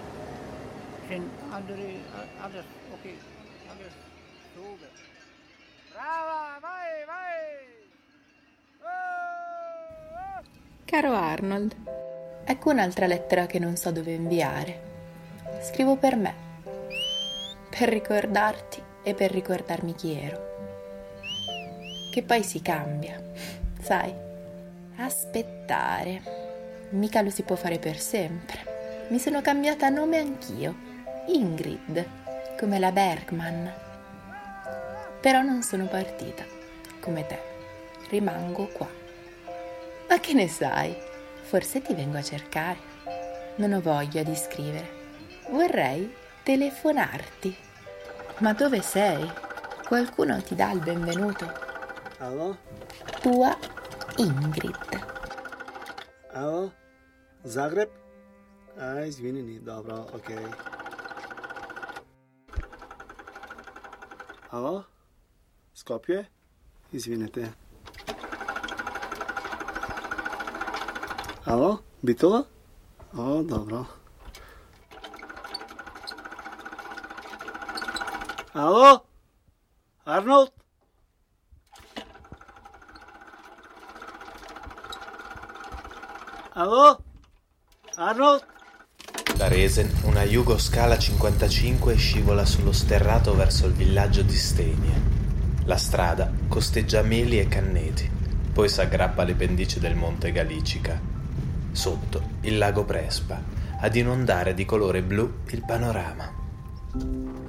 [1.09, 1.87] sind andere,
[2.43, 3.15] alles okay,
[3.71, 3.93] alles
[4.55, 4.91] super.
[5.93, 7.39] Brava, vai, vai!
[10.85, 11.77] Caro Arnold,
[12.45, 14.81] ecco un'altra lettera che non so dove inviare.
[15.63, 16.35] Scrivo per me,
[17.71, 20.48] per ricordarti e per ricordarmi chi ero.
[22.11, 23.23] Che poi si cambia,
[23.81, 24.13] sai?
[24.97, 26.23] Aspettare.
[26.91, 29.07] Mica lo si può fare per sempre.
[29.09, 30.75] Mi sono cambiata nome anch'io.
[31.27, 32.07] Ingrid,
[32.59, 33.73] come la Bergman.
[35.21, 36.45] Però non sono partita,
[37.01, 37.39] come te.
[38.09, 38.89] Rimango qua.
[40.09, 40.97] Ma che ne sai?
[41.43, 42.79] Forse ti vengo a cercare.
[43.57, 44.89] Non ho voglia di scrivere.
[45.51, 47.55] Vorrei telefonarti.
[48.39, 49.31] Ma dove sei?
[49.87, 51.68] Qualcuno ti dà il benvenuto?
[52.21, 52.57] Alo?
[53.23, 53.55] Tua
[54.19, 54.75] Ingrid.
[56.35, 56.71] Alo?
[57.45, 57.91] Zagreb?
[58.79, 60.37] Aj, izvini, ni, dobro, okej.
[60.39, 60.79] Okay.
[65.89, 66.27] Skopje?
[66.93, 67.49] Izvinite.
[71.47, 71.79] Alo?
[72.03, 72.45] Bitola?
[73.17, 73.87] O, dobro.
[78.53, 79.07] Alo?
[80.05, 80.53] Arnold?
[86.59, 87.05] Alo?
[87.95, 88.45] Arnold?
[89.37, 95.01] Da Resen una Jugo Scala 55 scivola sullo sterrato verso il villaggio di Stenia.
[95.67, 98.11] La strada costeggia meli e canneti,
[98.53, 101.01] poi s'aggrappa alle pendici del monte Galicica.
[101.71, 103.41] Sotto il lago Prespa,
[103.79, 107.48] ad inondare di colore blu il panorama.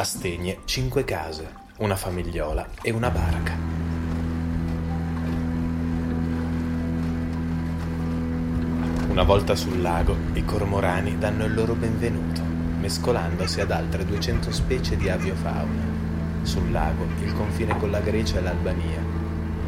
[0.00, 1.46] A Stegne cinque case,
[1.80, 3.54] una famigliola e una barca.
[9.10, 12.40] Una volta sul lago, i cormorani danno il loro benvenuto,
[12.80, 15.82] mescolandosi ad altre 200 specie di aviofauna.
[16.44, 19.04] Sul lago, il confine con la Grecia e l'Albania.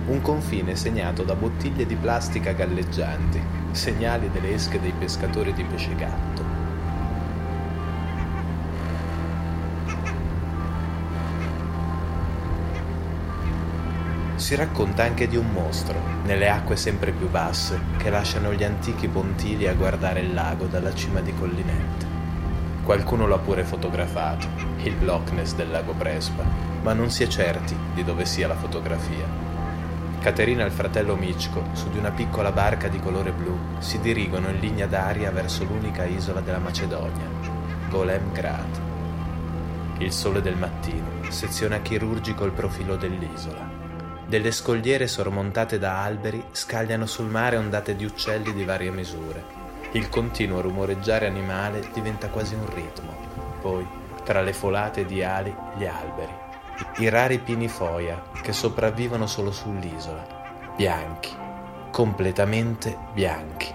[0.06, 3.38] Un confine segnato da bottiglie di plastica galleggianti,
[3.72, 6.31] segnali delle esche dei pescatori di pesce gatto.
[14.42, 19.06] Si racconta anche di un mostro, nelle acque sempre più basse, che lasciano gli antichi
[19.06, 22.06] pontili a guardare il lago dalla cima di collinette.
[22.82, 24.48] Qualcuno l'ha pure fotografato,
[24.82, 26.42] il Loch Ness del lago Prespa,
[26.82, 29.24] ma non si è certi di dove sia la fotografia.
[30.18, 34.48] Caterina e il fratello Michko, su di una piccola barca di colore blu, si dirigono
[34.48, 37.28] in linea d'aria verso l'unica isola della Macedonia,
[37.88, 38.80] Golem Grad.
[39.98, 43.71] Il sole del mattino seziona chirurgico il profilo dell'isola.
[44.26, 49.44] Delle scogliere sormontate da alberi scagliano sul mare ondate di uccelli di varie misure.
[49.92, 53.14] Il continuo rumoreggiare animale diventa quasi un ritmo.
[53.60, 53.86] Poi,
[54.24, 56.32] tra le folate di ali, gli alberi.
[56.98, 60.72] I rari pini foia che sopravvivono solo sull'isola.
[60.76, 61.30] Bianchi,
[61.90, 63.74] completamente bianchi.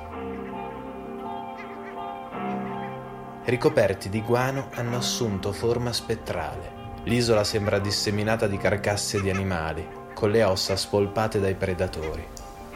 [3.43, 6.75] Ricoperti di guano hanno assunto forma spettrale.
[7.03, 9.87] L'isola sembra disseminata di carcasse di animali,
[10.17, 12.27] con le ossa spolpate dai predatori.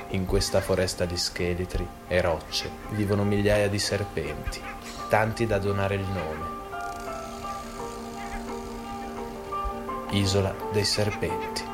[0.10, 4.62] In questa foresta di scheletri e rocce vivono migliaia di serpenti,
[5.10, 6.60] tanti da donare il nome.
[10.12, 11.71] Isola dei serpenti.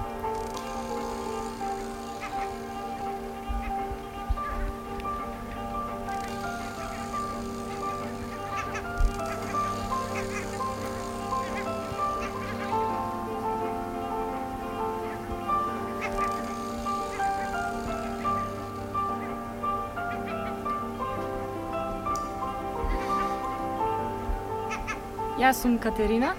[25.38, 26.36] Ja sam Katerina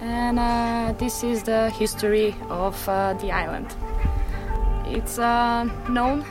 [0.00, 3.66] and uh, this is the history of uh, the island.
[4.86, 6.24] It's uh, known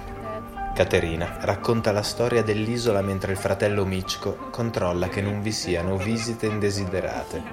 [0.74, 6.46] Caterina racconta la storia dell'isola mentre il fratello Michko controlla che non vi siano visite
[6.46, 7.44] indesiderate.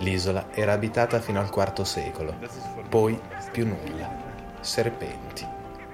[0.00, 2.34] L'isola era abitata fino al IV secolo,
[2.90, 3.18] poi
[3.52, 4.08] più nulla.
[4.60, 5.46] Serpenti,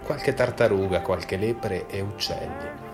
[0.03, 2.86] qualche tartaruga, qualche lepre e uccelli.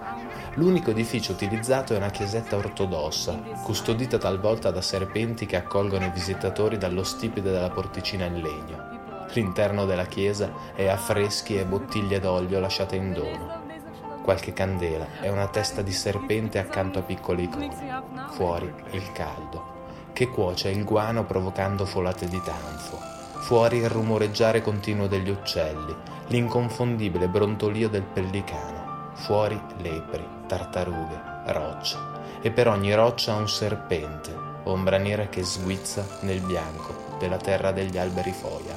[0.55, 3.33] L'unico edificio utilizzato è una chiesetta ortodossa,
[3.63, 9.27] custodita talvolta da serpenti che accolgono i visitatori dallo stipite della porticina in legno.
[9.33, 13.71] L'interno della chiesa è affreschi e bottiglie d'olio lasciate in dono
[14.23, 17.71] qualche candela e una testa di serpente accanto a piccole icone.
[18.31, 22.99] Fuori il caldo, che cuoce il guano provocando folate di tanfo.
[23.41, 25.95] Fuori il rumoreggiare continuo degli uccelli,
[26.29, 29.11] l'inconfondibile brontolio del pellicano.
[29.15, 31.97] Fuori lepri, tartarughe, rocce.
[32.43, 34.35] E per ogni roccia un serpente,
[34.65, 38.77] ombra nera che sguizza nel bianco della terra degli alberi foia.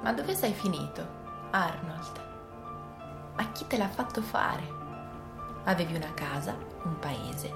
[0.00, 1.06] Ma dove sei finito,
[1.50, 2.22] Arnold?
[3.36, 4.82] A chi te l'ha fatto fare?
[5.64, 7.52] Avevi una casa, un paese,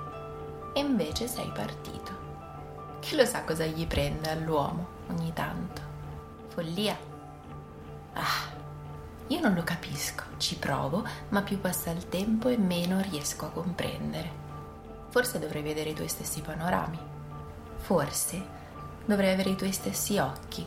[0.74, 2.26] e invece sei partito.
[3.00, 5.80] Chi lo sa cosa gli prende all'uomo ogni tanto?
[6.48, 7.07] Follia?
[8.20, 8.50] Ah,
[9.28, 13.50] io non lo capisco, ci provo, ma più passa il tempo e meno riesco a
[13.50, 14.46] comprendere.
[15.10, 16.98] Forse dovrei vedere i tuoi stessi panorami.
[17.76, 18.44] Forse
[19.04, 20.66] dovrei avere i tuoi stessi occhi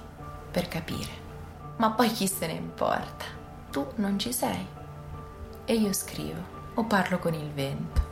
[0.50, 1.12] per capire.
[1.76, 3.26] Ma poi chi se ne importa?
[3.70, 4.66] Tu non ci sei.
[5.66, 6.42] E io scrivo
[6.76, 8.10] o parlo con il vento.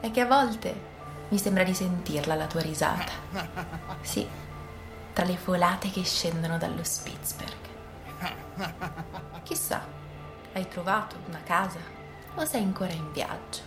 [0.00, 0.86] È che a volte
[1.28, 3.12] mi sembra di sentirla la tua risata.
[4.00, 4.26] Sì,
[5.12, 7.68] tra le folate che scendono dallo Spitzberg.
[9.42, 9.84] Chissà,
[10.52, 11.78] hai trovato una casa
[12.34, 13.60] o sei ancora in viaggio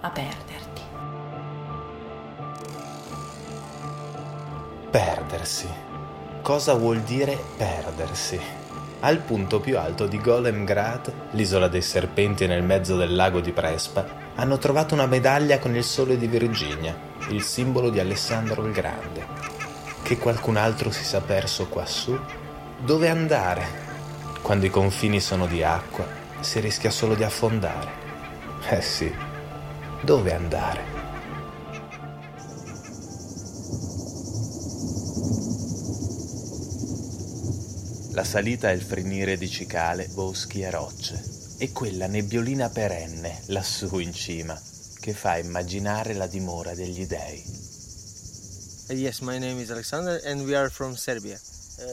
[0.00, 0.82] a perderti?
[4.90, 5.68] Perdersi.
[6.42, 8.40] Cosa vuol dire perdersi?
[9.00, 14.06] Al punto più alto di Golemgrad, l'isola dei serpenti nel mezzo del lago di Prespa,
[14.34, 16.96] hanno trovato una medaglia con il sole di Virginia,
[17.28, 19.26] il simbolo di Alessandro il Grande.
[20.02, 22.18] Che qualcun altro si sia perso quassù?
[22.78, 23.83] Dove andare?
[24.44, 26.06] Quando i confini sono di acqua,
[26.40, 27.90] si rischia solo di affondare.
[28.68, 29.10] Eh sì,
[30.02, 30.84] dove andare?
[38.12, 41.24] La salita è il frenire di cicale, boschi e rocce,
[41.56, 44.60] e quella nebbiolina perenne lassù in cima
[45.00, 47.42] che fa immaginare la dimora degli dei.
[48.90, 51.40] Yes, my name is Alexander and we are from Serbia.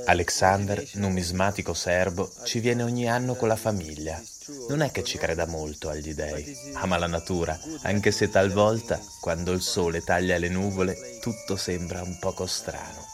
[0.06, 4.22] Alexander, numismatico serbo, ci viene ogni anno con la famiglia.
[4.70, 9.52] Non è che ci creda molto agli dei, ama la natura, anche se talvolta, quando
[9.52, 13.06] il sole taglia le nuvole, tutto sembra un poco strano.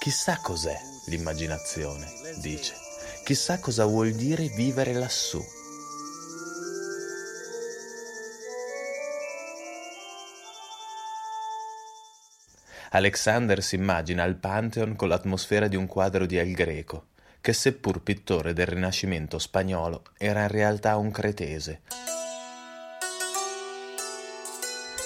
[0.00, 2.10] Chissà cos'è l'immaginazione,
[2.40, 2.74] dice.
[3.24, 5.42] Chissà cosa vuol dire vivere lassù.
[12.94, 17.06] Alexander si immagina il Pantheon con l'atmosfera di un quadro di El Greco,
[17.40, 21.80] che seppur pittore del Rinascimento spagnolo era in realtà un cretese.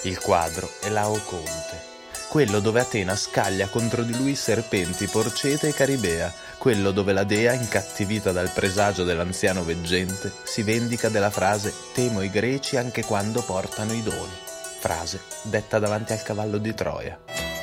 [0.03, 1.79] Il quadro è Laoconte,
[2.27, 7.53] quello dove Atena scaglia contro di lui serpenti, porcete e caribea, quello dove la dea,
[7.53, 13.93] incattivita dal presagio dell'anziano veggente, si vendica della frase temo i greci anche quando portano
[13.93, 14.35] i doni,
[14.79, 17.56] frase detta davanti al cavallo di Troia.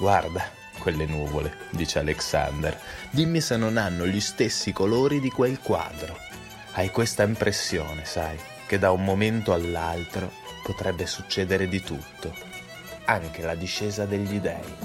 [0.00, 0.42] Guarda,
[0.78, 2.74] quelle nuvole, dice Alexander,
[3.10, 6.16] dimmi se non hanno gli stessi colori di quel quadro.
[6.72, 10.32] Hai questa impressione, sai, che da un momento all'altro
[10.62, 12.34] potrebbe succedere di tutto,
[13.04, 14.76] anche la discesa degli dèi.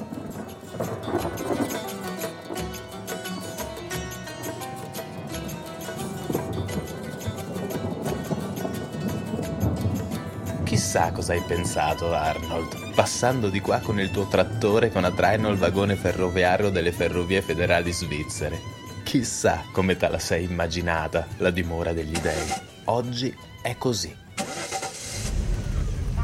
[10.66, 15.50] Chissà cosa hai pensato, Arnold, passando di qua con il tuo trattore con a traino
[15.50, 18.58] il vagone ferroviario delle ferrovie federali svizzere.
[19.04, 22.48] Chissà come te la sei immaginata, la dimora degli dei.
[22.86, 24.16] Oggi è così.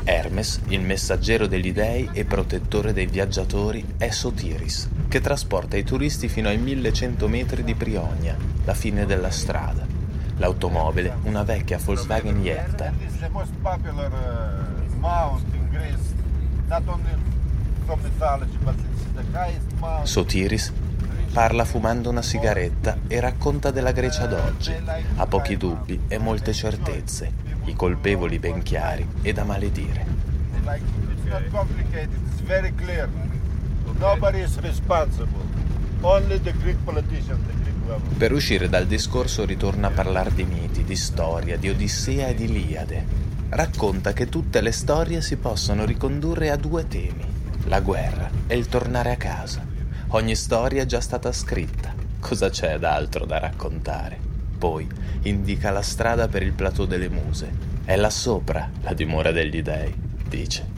[0.03, 6.29] Hermes, il messaggero degli dei e protettore dei viaggiatori, è Sotiris, che trasporta i turisti
[6.29, 9.85] fino ai 1100 metri di Prionia, la fine della strada.
[10.37, 12.93] L'automobile, una vecchia Volkswagen Jetta.
[20.03, 20.71] Sotiris
[21.33, 24.73] parla fumando una sigaretta e racconta della Grecia d'oggi.
[25.17, 27.29] Ha pochi dubbi e molte certezze,
[27.65, 30.05] i colpevoli ben chiari e da maledire.
[38.17, 42.45] Per uscire dal discorso ritorna a parlare di miti, di storia, di Odissea e di
[42.45, 43.20] Iliade.
[43.53, 47.25] Racconta che tutte le storie si possono ricondurre a due temi,
[47.65, 49.61] la guerra e il tornare a casa.
[50.11, 54.17] Ogni storia è già stata scritta, cosa c'è d'altro da raccontare?
[54.57, 54.87] Poi
[55.23, 57.51] indica la strada per il plateau delle muse.
[57.83, 59.93] È là sopra la dimora degli dei,
[60.29, 60.69] dice.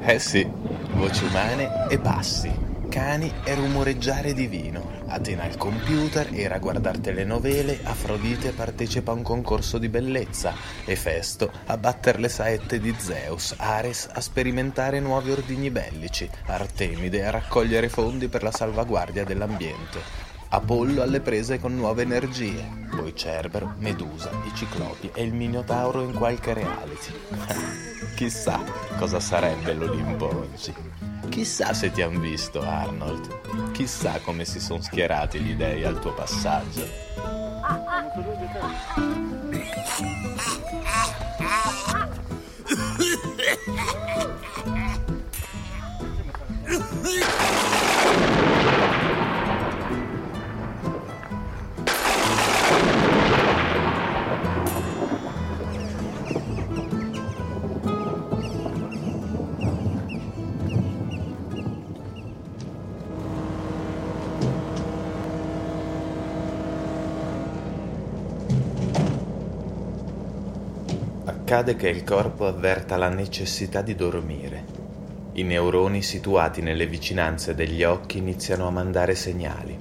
[0.00, 0.50] Eh sì,
[0.94, 2.50] voci umane e passi,
[2.96, 4.90] cani e rumoreggiare di vino.
[5.08, 10.54] Atena al computer, era a guardare telenovele, Afrodite partecipa a un concorso di bellezza,
[10.86, 17.32] Efesto a battere le saette di Zeus, Ares a sperimentare nuovi ordigni bellici, Artemide a
[17.32, 20.00] raccogliere fondi per la salvaguardia dell'ambiente.
[20.48, 22.66] Apollo alle prese con nuove energie,
[22.96, 27.12] poi Cerbero, Medusa, i Ciclopi e il Minotauro in qualche reality.
[28.16, 28.58] Chissà
[28.96, 31.05] cosa sarebbe l'Olimpo oggi.
[31.28, 33.72] Chissà se ti han visto, Arnold.
[33.72, 36.86] Chissà come si sono schierati gli dei al tuo passaggio.
[71.56, 74.62] Accade che il corpo avverta la necessità di dormire.
[75.32, 79.74] I neuroni situati nelle vicinanze degli occhi iniziano a mandare segnali.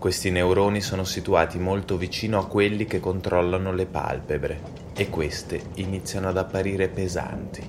[0.00, 4.60] Questi neuroni sono situati molto vicino a quelli che controllano le palpebre
[4.96, 7.62] e queste iniziano ad apparire pesanti.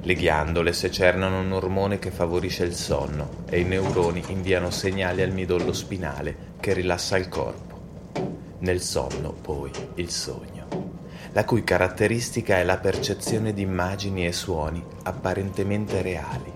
[0.00, 5.32] Le ghiandole secernano un ormone che favorisce il sonno e i neuroni inviano segnali al
[5.32, 7.80] midollo spinale che rilassa il corpo.
[8.60, 10.61] Nel sonno, poi, il sogno
[11.32, 16.52] la cui caratteristica è la percezione di immagini e suoni apparentemente reali.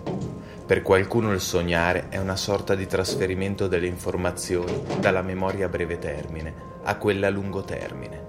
[0.67, 5.99] Per qualcuno il sognare è una sorta di trasferimento delle informazioni dalla memoria a breve
[5.99, 8.25] termine a quella a lungo termine,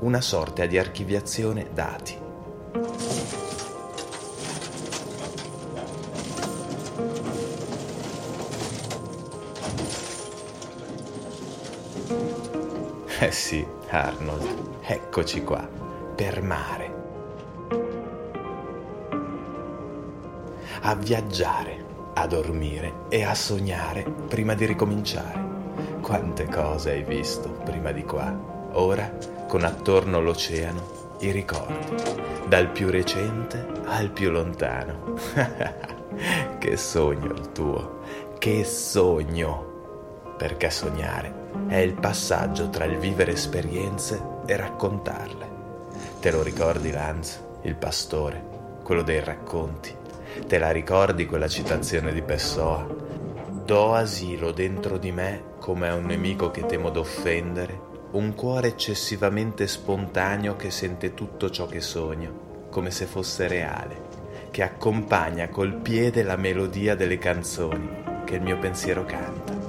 [0.00, 2.24] una sorta di archiviazione dati.
[13.18, 15.66] Eh sì, Arnold, eccoci qua,
[16.14, 16.94] per mare.
[20.80, 21.84] A viaggiare,
[22.14, 25.44] a dormire e a sognare prima di ricominciare.
[26.00, 28.36] Quante cose hai visto prima di qua.
[28.72, 29.10] Ora,
[29.46, 31.94] con attorno l'oceano, i ricordi,
[32.48, 35.14] dal più recente al più lontano.
[36.58, 38.00] che sogno il tuo,
[38.38, 39.74] che sogno!
[40.36, 45.48] Perché sognare è il passaggio tra il vivere esperienze e raccontarle.
[46.20, 48.42] Te lo ricordi, Lance, il pastore,
[48.82, 49.94] quello dei racconti?
[50.46, 52.86] Te la ricordi quella citazione di Pessoa?
[53.64, 57.80] Do asilo dentro di me come a un nemico che temo d'offendere,
[58.12, 64.02] un cuore eccessivamente spontaneo che sente tutto ciò che sogno, come se fosse reale,
[64.50, 67.88] che accompagna col piede la melodia delle canzoni
[68.24, 69.65] che il mio pensiero canta.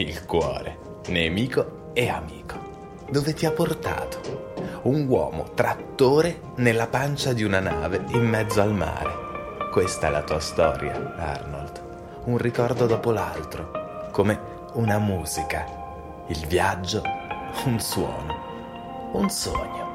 [0.00, 0.78] Il cuore,
[1.08, 3.04] nemico e amico.
[3.10, 4.52] Dove ti ha portato?
[4.82, 9.28] Un uomo trattore nella pancia di una nave in mezzo al mare.
[9.70, 11.88] Questa è la tua storia, Arnold.
[12.24, 14.40] Un ricordo dopo l'altro, come
[14.74, 15.66] una musica.
[16.28, 17.02] Il viaggio,
[17.66, 19.88] un suono, un sogno.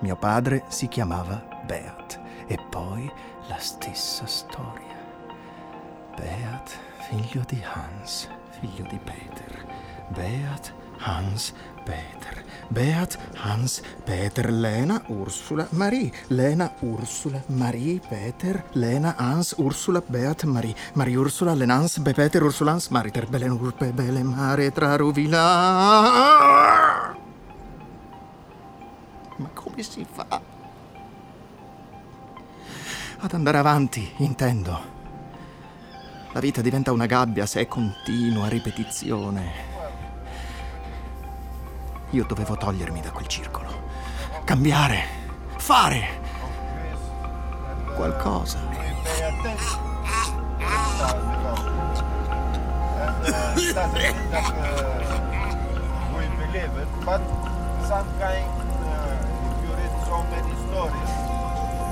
[0.00, 3.10] Mio padre si chiamava Beat e poi
[3.48, 4.97] la stessa storia.
[6.18, 6.76] Beat,
[7.08, 9.64] figlio di Hans, figlio di Peter.
[10.08, 11.52] Beat, Hans,
[11.84, 12.44] Peter.
[12.68, 16.10] Beat, Hans, Peter, Lena, Ursula, Marie.
[16.28, 20.74] Lena, Ursula, Marie, Peter, Lena, Hans, Ursula, Beat, Marie.
[20.94, 25.44] Marie, Ursula, Lenans, Be, Peter, Ursulans, Mariter, Belen, Urpe, Bele, Mare, Traruvila.
[29.36, 30.26] Ma come si fa?
[33.20, 34.97] Ad andare avanti, intendo.
[36.32, 39.50] La vita diventa una gabbia se è continua ripetizione.
[42.10, 43.68] Io dovevo togliermi da quel circolo.
[44.44, 45.04] Cambiare.
[45.56, 46.20] Fare.
[47.94, 48.58] Qualcosa.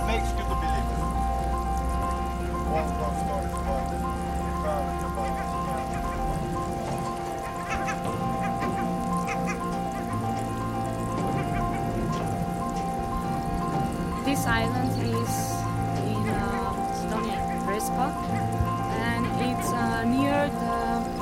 [0.07, 1.01] Makes you to believe it.
[2.71, 3.96] All those stories
[4.67, 4.75] This
[14.45, 15.35] island is
[16.03, 18.11] in uh, Estonia, Prespa,
[18.91, 21.16] and it's uh, near the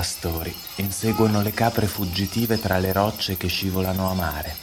[0.00, 4.56] pastori inseguono le capre fuggitive tra le rocce che scivolano a mare.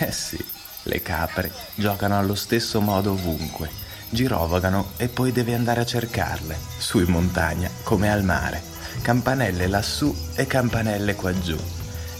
[0.00, 0.36] Eh sì,
[0.82, 3.70] le capre giocano allo stesso modo ovunque,
[4.10, 8.62] girovagano e poi devi andare a cercarle, su in montagna come al mare,
[9.00, 11.56] campanelle lassù e campanelle qua giù.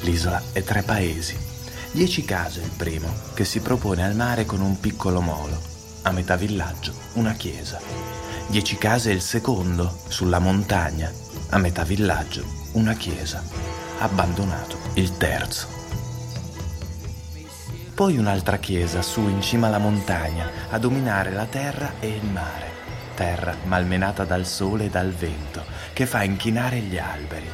[0.00, 1.36] L'isola è tre paesi.
[1.90, 5.60] Dieci case il primo, che si propone al mare con un piccolo molo.
[6.04, 7.78] A metà villaggio una chiesa.
[8.46, 11.12] Dieci case il secondo, sulla montagna.
[11.50, 13.42] A metà villaggio una chiesa.
[13.98, 15.68] Abbandonato il terzo.
[17.94, 22.70] Poi un'altra chiesa su in cima alla montagna a dominare la terra e il mare.
[23.14, 25.62] Terra malmenata dal sole e dal vento
[25.92, 27.50] che fa inchinare gli alberi.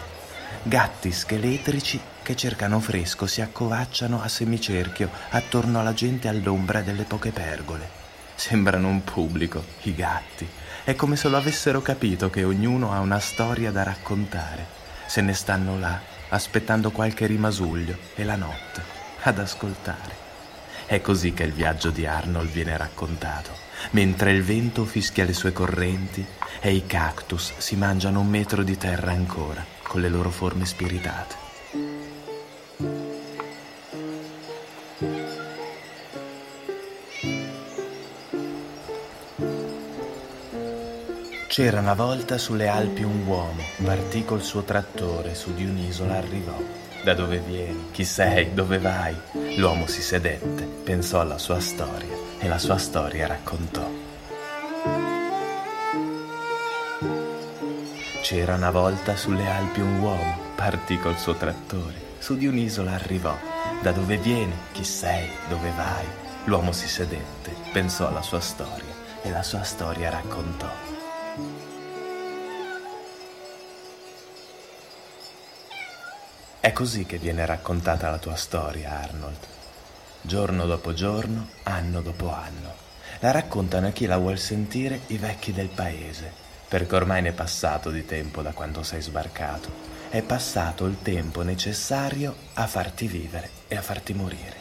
[0.63, 7.33] Gatti scheletrici che cercano fresco si accovacciano a semicerchio attorno alla gente all'ombra delle poche
[7.33, 7.97] pergole.
[8.37, 10.49] Sembrano un pubblico, i gatti.
[10.85, 14.78] È come se lo avessero capito che ognuno ha una storia da raccontare.
[15.09, 15.99] Se ne stanno là,
[16.29, 18.83] aspettando qualche rimasuglio e la notte,
[19.23, 20.15] ad ascoltare.
[20.85, 23.53] È così che il viaggio di Arnold viene raccontato,
[23.93, 26.23] mentre il vento fischia le sue correnti
[26.61, 31.48] e i cactus si mangiano un metro di terra ancora, con le loro forme spiritate.
[41.59, 46.57] C'era una volta sulle Alpi un uomo, partì col suo trattore, su di un'isola arrivò.
[47.03, 47.89] Da dove vieni?
[47.91, 48.55] Chi sei?
[48.55, 49.13] Dove vai?
[49.57, 53.91] L'uomo si sedette, pensò alla sua storia e la sua storia raccontò.
[58.23, 63.37] C'era una volta sulle Alpi un uomo, partì col suo trattore, su di un'isola arrivò.
[63.83, 64.55] Da dove vieni?
[64.71, 65.29] Chi sei?
[65.49, 66.07] Dove vai?
[66.45, 70.88] L'uomo si sedette, pensò alla sua storia e la sua storia raccontò.
[76.69, 79.39] È così che viene raccontata la tua storia, Arnold.
[80.21, 82.75] Giorno dopo giorno, anno dopo anno.
[83.21, 86.31] La raccontano a chi la vuol sentire i vecchi del paese,
[86.69, 89.71] perché ormai ne è passato di tempo da quando sei sbarcato.
[90.11, 94.57] È passato il tempo necessario a farti vivere e a farti morire.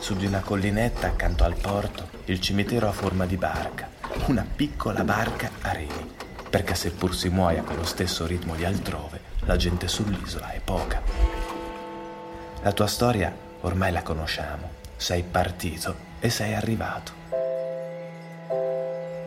[0.00, 3.88] Su di una collinetta accanto al porto, il cimitero ha forma di barca,
[4.26, 6.12] una piccola barca a remi,
[6.50, 11.02] perché seppur si muoia con lo stesso ritmo di altrove, la gente sull'isola è poca.
[12.62, 14.78] La tua storia ormai la conosciamo.
[14.96, 17.12] Sei partito e sei arrivato.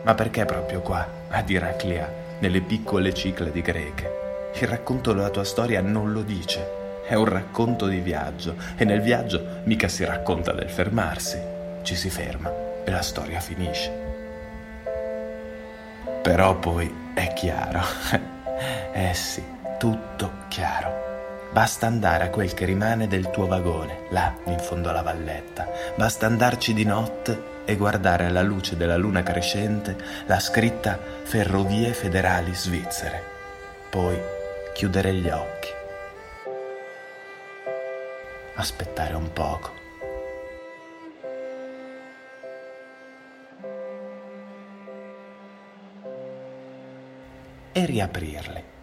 [0.02, 2.08] Ma perché proprio qua, ad Iraclia,
[2.38, 4.22] nelle piccole Cicladi greche?
[4.54, 6.82] Il racconto della tua storia non lo dice.
[7.06, 11.38] È un racconto di viaggio e nel viaggio mica si racconta del fermarsi.
[11.82, 12.50] Ci si ferma
[12.84, 14.02] e la storia finisce.
[16.22, 17.80] Però poi è chiaro.
[18.92, 19.42] eh sì,
[19.78, 21.02] tutto chiaro.
[21.52, 25.68] Basta andare a quel che rimane del tuo vagone, là in fondo alla valletta.
[25.94, 29.96] Basta andarci di notte e guardare alla luce della luna crescente
[30.26, 33.22] la scritta Ferrovie Federali Svizzere.
[33.88, 34.20] Poi
[34.74, 35.68] chiudere gli occhi.
[38.56, 39.82] Aspettare un poco.
[47.70, 48.73] E riaprirli.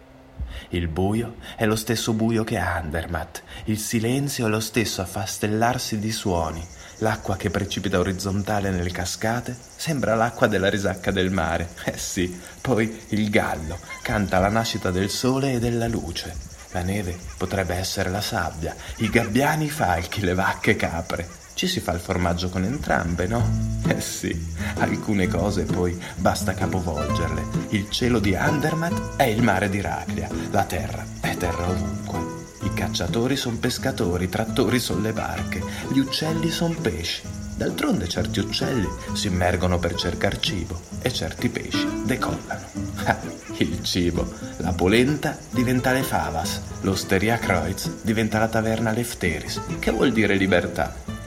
[0.70, 6.12] Il buio è lo stesso buio che Andermatt, il silenzio è lo stesso affastellarsi di
[6.12, 6.66] suoni,
[6.98, 11.70] l'acqua che precipita orizzontale nelle cascate sembra l'acqua della risacca del mare.
[11.84, 16.50] Eh sì, poi il gallo canta la nascita del sole e della luce.
[16.70, 21.41] La neve potrebbe essere la sabbia, i gabbiani i falchi, le vacche capre.
[21.54, 23.80] Ci si fa il formaggio con entrambe, no?
[23.86, 27.44] Eh sì, alcune cose poi basta capovolgerle.
[27.70, 32.40] Il cielo di Andermatt è il mare di Raclia, la terra è terra ovunque.
[32.62, 37.22] I cacciatori sono pescatori, i trattori sono le barche, gli uccelli sono pesci.
[37.54, 42.66] D'altronde certi uccelli si immergono per cercare cibo e certi pesci decollano.
[43.04, 43.18] Ah,
[43.58, 44.32] il cibo.
[44.56, 51.20] La polenta diventa le favas, l'osteria Kreuz diventa la taverna Lefteris, che vuol dire libertà.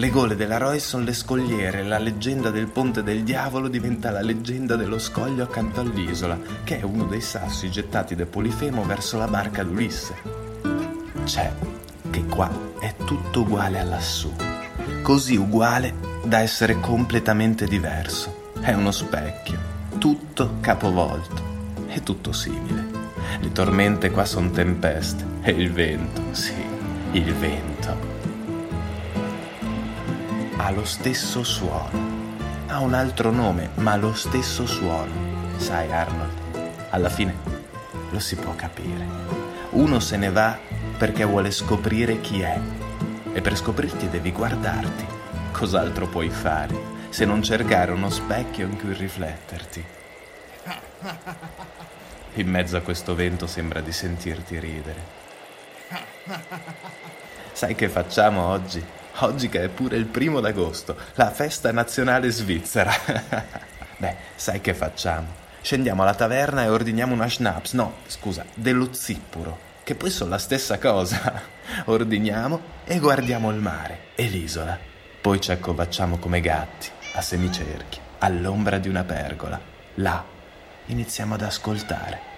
[0.00, 4.22] Le gole della Roy sono le scogliere, la leggenda del ponte del diavolo diventa la
[4.22, 9.28] leggenda dello scoglio accanto all'isola, che è uno dei sassi gettati da Polifemo verso la
[9.28, 10.14] barca d'Ulisse.
[11.24, 11.52] C'è
[12.08, 14.32] che qua è tutto uguale a lassù,
[15.02, 15.92] così uguale
[16.24, 18.52] da essere completamente diverso.
[18.58, 19.58] È uno specchio,
[19.98, 21.42] tutto capovolto,
[21.88, 22.86] è tutto simile.
[23.38, 26.54] Le tormente qua sono tempeste e il vento, sì,
[27.12, 28.09] il vento
[30.62, 32.18] ha lo stesso suono.
[32.66, 35.10] Ha un altro nome, ma lo stesso suono.
[35.56, 37.34] Sai, Arnold, alla fine
[38.10, 39.06] lo si può capire.
[39.70, 40.58] Uno se ne va
[40.98, 42.60] perché vuole scoprire chi è.
[43.32, 45.06] E per scoprirti devi guardarti.
[45.50, 49.84] Cos'altro puoi fare se non cercare uno specchio in cui rifletterti?
[52.34, 55.18] In mezzo a questo vento sembra di sentirti ridere.
[57.52, 58.99] Sai che facciamo oggi?
[59.18, 62.92] Oggi che è pure il primo d'agosto, la festa nazionale svizzera.
[63.98, 65.38] Beh, sai che facciamo?
[65.60, 70.38] Scendiamo alla taverna e ordiniamo una schnapps, no, scusa, dello zippuro, che poi sono la
[70.38, 71.42] stessa cosa.
[71.84, 74.78] Ordiniamo e guardiamo il mare e l'isola.
[75.20, 79.60] Poi ci accovacciamo come gatti, a semicerchio, all'ombra di una pergola.
[79.96, 80.24] Là
[80.86, 82.28] iniziamo ad ascoltare.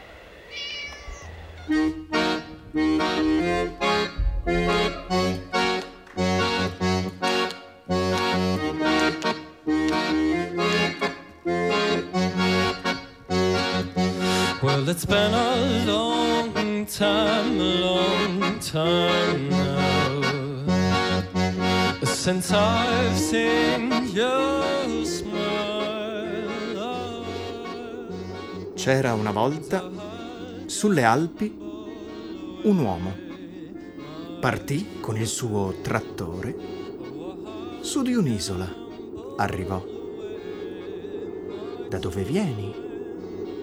[14.92, 20.20] It's been a long time, a long time now
[22.04, 26.44] since I've seen your smile.
[28.74, 29.90] C'era una volta,
[30.66, 31.56] sulle Alpi,
[32.64, 33.16] un uomo.
[34.40, 36.54] Partì con il suo trattore.
[37.80, 38.70] Su di un'isola
[39.38, 39.82] arrivò.
[41.88, 42.74] Da dove vieni?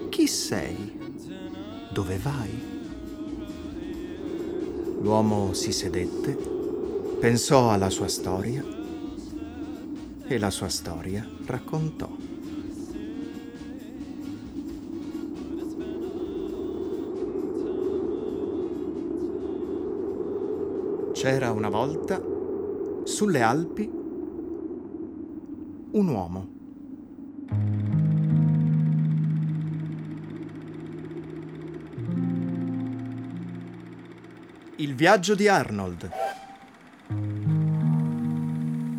[0.08, 0.99] Chi sei?
[1.92, 2.50] Dove vai?
[5.00, 6.36] L'uomo si sedette,
[7.18, 8.64] pensò alla sua storia
[10.24, 12.08] e la sua storia raccontò.
[21.12, 22.22] C'era una volta,
[23.02, 23.90] sulle Alpi,
[25.90, 26.48] un uomo.
[34.80, 36.10] Il viaggio di Arnold.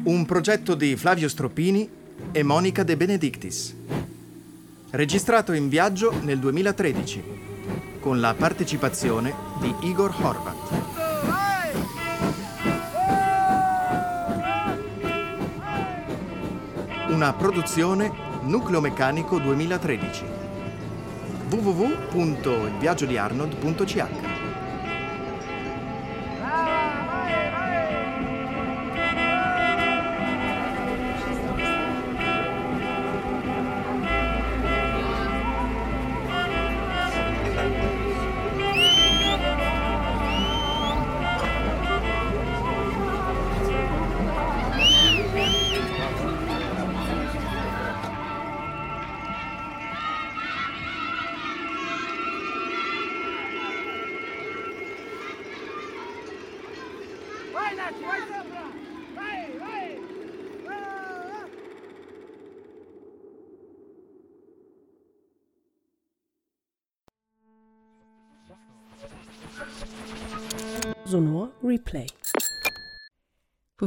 [0.04, 1.90] Un progetto di Flavio Stroppini
[2.32, 3.76] e Monica De Benedictis.
[4.92, 7.24] Registrato in viaggio nel 2013,
[8.00, 10.56] con la partecipazione di Igor Horvat.
[17.10, 18.12] Una produzione
[18.44, 20.26] Nucleo Meccanico 2013.
[21.50, 24.31] www.ilviaggiodiarnold.ch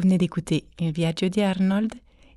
[0.04, 1.94] venez d'écouter Il Viaggio di Arnold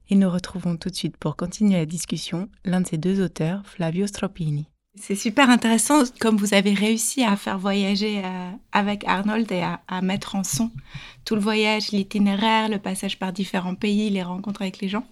[0.09, 3.61] et nous retrouvons tout de suite pour continuer la discussion l'un de ses deux auteurs,
[3.65, 4.67] Flavio Stropini.
[4.95, 9.81] C'est super intéressant comme vous avez réussi à faire voyager euh, avec Arnold et à,
[9.89, 10.71] à mettre en son
[11.25, 15.05] tout le voyage, l'itinéraire, le passage par différents pays, les rencontres avec les gens.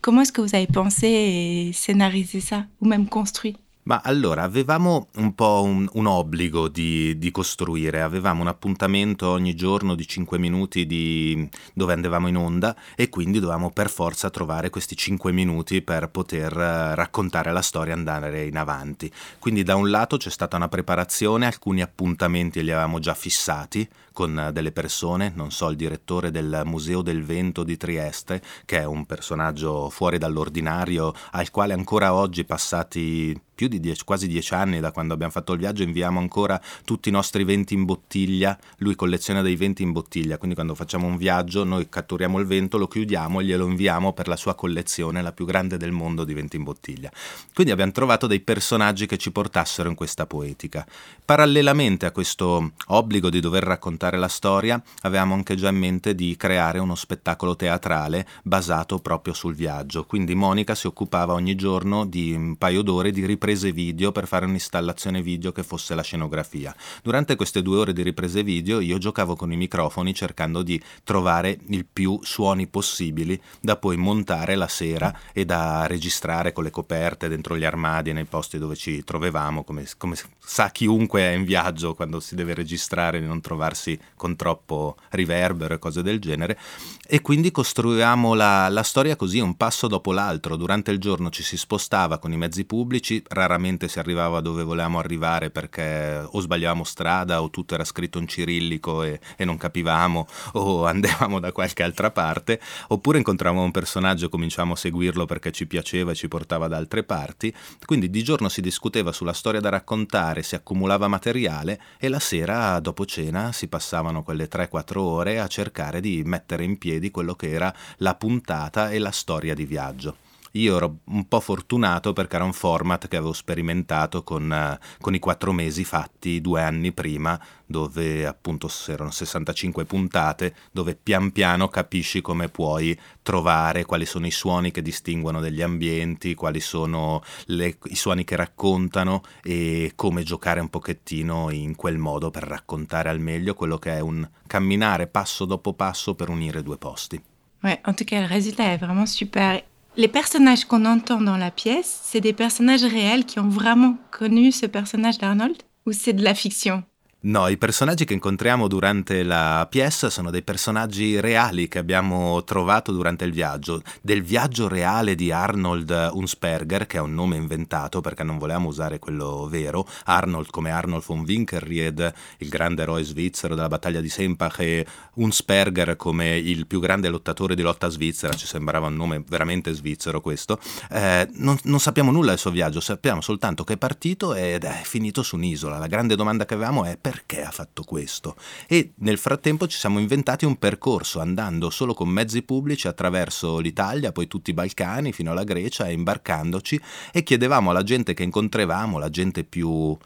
[0.00, 3.56] Comment est-ce que vous avez pensé et scénarisé ça, ou même construit?
[3.88, 9.54] Ma allora, avevamo un po' un, un obbligo di, di, costruire, avevamo un appuntamento ogni
[9.54, 14.68] giorno di 5 minuti di, dove andavamo in onda e quindi dovevamo per forza trovare
[14.68, 19.10] questi 5 minuti per poter uh, raccontare la storia e andare in avanti.
[19.38, 24.50] Quindi da un lato c'è stata una preparazione, alcuni appuntamenti li avevamo già fissati con
[24.52, 29.06] delle persone, non so, il direttore del Museo del Vento di Trieste, che è un
[29.06, 34.92] personaggio fuori dall'ordinario, al quale ancora oggi passati più di dieci, quasi dieci anni da
[34.92, 38.56] quando abbiamo fatto il viaggio, inviamo ancora tutti i nostri venti in bottiglia.
[38.76, 42.78] Lui colleziona dei venti in bottiglia, quindi quando facciamo un viaggio noi catturiamo il vento,
[42.78, 46.34] lo chiudiamo e glielo inviamo per la sua collezione, la più grande del mondo di
[46.34, 47.10] venti in bottiglia.
[47.52, 50.86] Quindi abbiamo trovato dei personaggi che ci portassero in questa poetica.
[51.24, 56.36] Parallelamente a questo obbligo di dover raccontare la storia, avevamo anche già in mente di
[56.36, 60.04] creare uno spettacolo teatrale basato proprio sul viaggio.
[60.06, 64.46] Quindi Monica si occupava ogni giorno di un paio d'ore di riprese video per fare
[64.46, 66.74] un'installazione video che fosse la scenografia.
[67.02, 71.58] Durante queste due ore di riprese video io giocavo con i microfoni cercando di trovare
[71.68, 77.28] il più suoni possibili da poi montare la sera e da registrare con le coperte
[77.28, 81.94] dentro gli armadi nei posti dove ci trovavamo, come, come sa chiunque è in viaggio
[81.94, 86.58] quando si deve registrare di non trovarsi con troppo riverbero e cose del genere.
[87.06, 90.56] E quindi costruivamo la, la storia così un passo dopo l'altro.
[90.56, 94.98] Durante il giorno ci si spostava con i mezzi pubblici raramente si arrivava dove volevamo
[94.98, 100.26] arrivare perché o sbagliavamo strada o tutto era scritto in cirillico e, e non capivamo
[100.52, 105.50] o andavamo da qualche altra parte oppure incontravamo un personaggio e cominciavamo a seguirlo perché
[105.52, 107.54] ci piaceva e ci portava da altre parti.
[107.84, 112.80] Quindi di giorno si discuteva sulla storia da raccontare si accumulava materiale e la sera
[112.80, 117.52] dopo cena si passavano quelle 3-4 ore a cercare di mettere in piedi quello che
[117.52, 120.16] era la puntata e la storia di viaggio.
[120.52, 125.14] Io ero un po' fortunato perché era un format che avevo sperimentato con, uh, con,
[125.14, 131.68] i quattro mesi fatti due anni prima, dove appunto erano 65 puntate, dove pian piano
[131.68, 137.76] capisci come puoi trovare quali sono i suoni che distinguono degli ambienti, quali sono le,
[137.84, 143.20] i suoni che raccontano e come giocare un pochettino in quel modo per raccontare al
[143.20, 147.22] meglio quello che è un camminare passo dopo passo per unire due posti.
[147.62, 149.62] Ouais, en tout cas, le résultat est vraiment super.
[149.98, 154.52] Les personnages qu'on entend dans la pièce, c'est des personnages réels qui ont vraiment connu
[154.52, 156.84] ce personnage d'Arnold ou c'est de la fiction?
[157.20, 162.92] No, i personaggi che incontriamo durante la pièce sono dei personaggi reali che abbiamo trovato
[162.92, 163.82] durante il viaggio.
[164.00, 169.00] Del viaggio reale di Arnold Unsperger, che è un nome inventato perché non volevamo usare
[169.00, 174.60] quello vero, Arnold come Arnold von Winkelried, il grande eroe svizzero della battaglia di Sempach,
[174.60, 179.72] e Unsperger come il più grande lottatore di lotta svizzera, ci sembrava un nome veramente
[179.72, 180.60] svizzero questo.
[180.88, 184.82] Eh, non, non sappiamo nulla del suo viaggio, sappiamo soltanto che è partito ed è
[184.84, 185.78] finito su un'isola.
[185.78, 188.36] La grande domanda che avevamo è perché ha fatto questo?
[188.66, 194.12] E nel frattempo ci siamo inventati un percorso andando solo con mezzi pubblici attraverso l'Italia,
[194.12, 196.80] poi tutti i Balcani fino alla Grecia e imbarcandoci
[197.12, 199.96] e chiedevamo alla gente che incontravamo, la gente più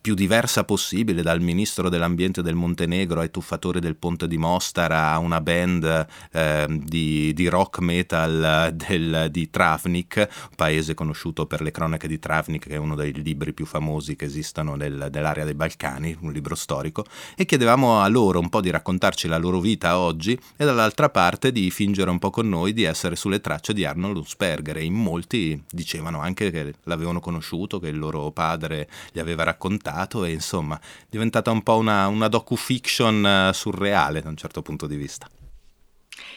[0.00, 5.18] più diversa possibile, dal ministro dell'ambiente del Montenegro ai tuffatori del ponte di Mostar a
[5.18, 12.08] una band eh, di, di, rock metal del, di Travnik, paese conosciuto per le cronache
[12.08, 16.16] di Travnik, che è uno dei libri più famosi che esistono nel, nell'area dei Balcani,
[16.20, 17.04] un libro storico,
[17.36, 21.52] e chiedevamo a loro un po' di raccontarci la loro vita oggi e dall'altra parte
[21.52, 24.94] di fingere un po' con noi di essere sulle tracce di Arnold Unsperger e in
[24.94, 29.88] molti dicevano anche che l'avevano conosciuto, che il loro padre gli aveva raccontato
[30.24, 34.96] e insomma è diventata un po' una, una docu-fiction surreale da un certo punto di
[34.96, 35.28] vista.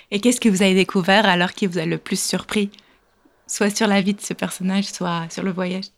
[0.10, 2.70] Et qu'est-ce que vous avez découvert alors qui vous a le plus surpris
[3.47, 5.93] Soit sur la vie de ce personnage, soit sur le voyage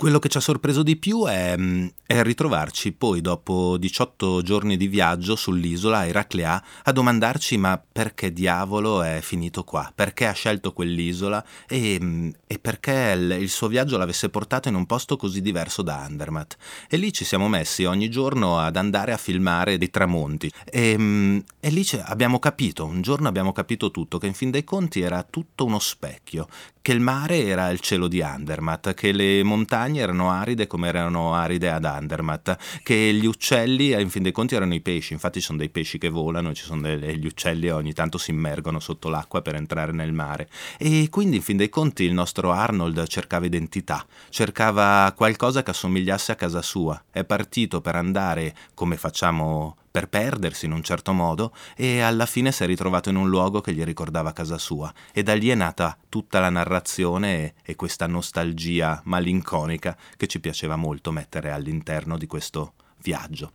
[0.00, 4.78] Quello che ci ha sorpreso di più è, mm, è, ritrovarci poi dopo 18 giorni
[4.78, 10.72] di viaggio sull'isola Eraclea a domandarci ma perché diavolo è finito qua, perché ha scelto
[10.72, 11.44] quell'isola?
[11.68, 15.82] E, mm, e perché il, il, suo viaggio l'avesse portato in un posto così diverso
[15.82, 16.56] da Andermatt.
[16.88, 20.50] E lì ci siamo messi ogni giorno ad andare a filmare dei tramonti.
[20.64, 24.64] E, mm, e lì abbiamo capito, un giorno abbiamo capito tutto, che in fin dei
[24.64, 26.48] conti era tutto uno specchio,
[26.82, 31.34] che il mare era il cielo di Andermatt, che le montagne erano aride come erano
[31.34, 35.46] aride ad Andermatt, che gli uccelli in fin dei conti erano i pesci, infatti ci
[35.46, 39.08] sono dei pesci che volano, ci sono degli uccelli e ogni tanto si immergono sotto
[39.08, 40.48] l'acqua per entrare nel mare.
[40.78, 46.32] E quindi in fin dei conti il nostro Arnold cercava identità, cercava qualcosa che assomigliasse
[46.32, 51.54] a casa sua, è partito per andare come facciamo per perdersi in un certo modo
[51.76, 55.22] e alla fine si è ritrovato in un luogo che gli ricordava casa sua e
[55.22, 60.76] da lì è nata tutta la narrazione e, e questa nostalgia malinconica che ci piaceva
[60.76, 63.52] molto mettere all'interno di questo viaggio.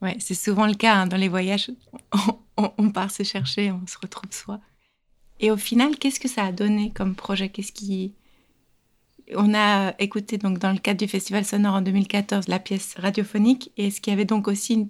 [0.00, 1.70] Ouais, c'est souvent le cas hein, dans les voyages.
[2.56, 4.60] On, on, part se chercher, on se retrouve soi.
[5.40, 8.12] Et au final, qu'est-ce que ça a donné comme projet Qu'est-ce qui,
[9.34, 13.72] on a écouté donc dans le cadre du Festival Sonore en 2014 la pièce radiophonique.
[13.76, 14.88] Est-ce qu'il y avait donc aussi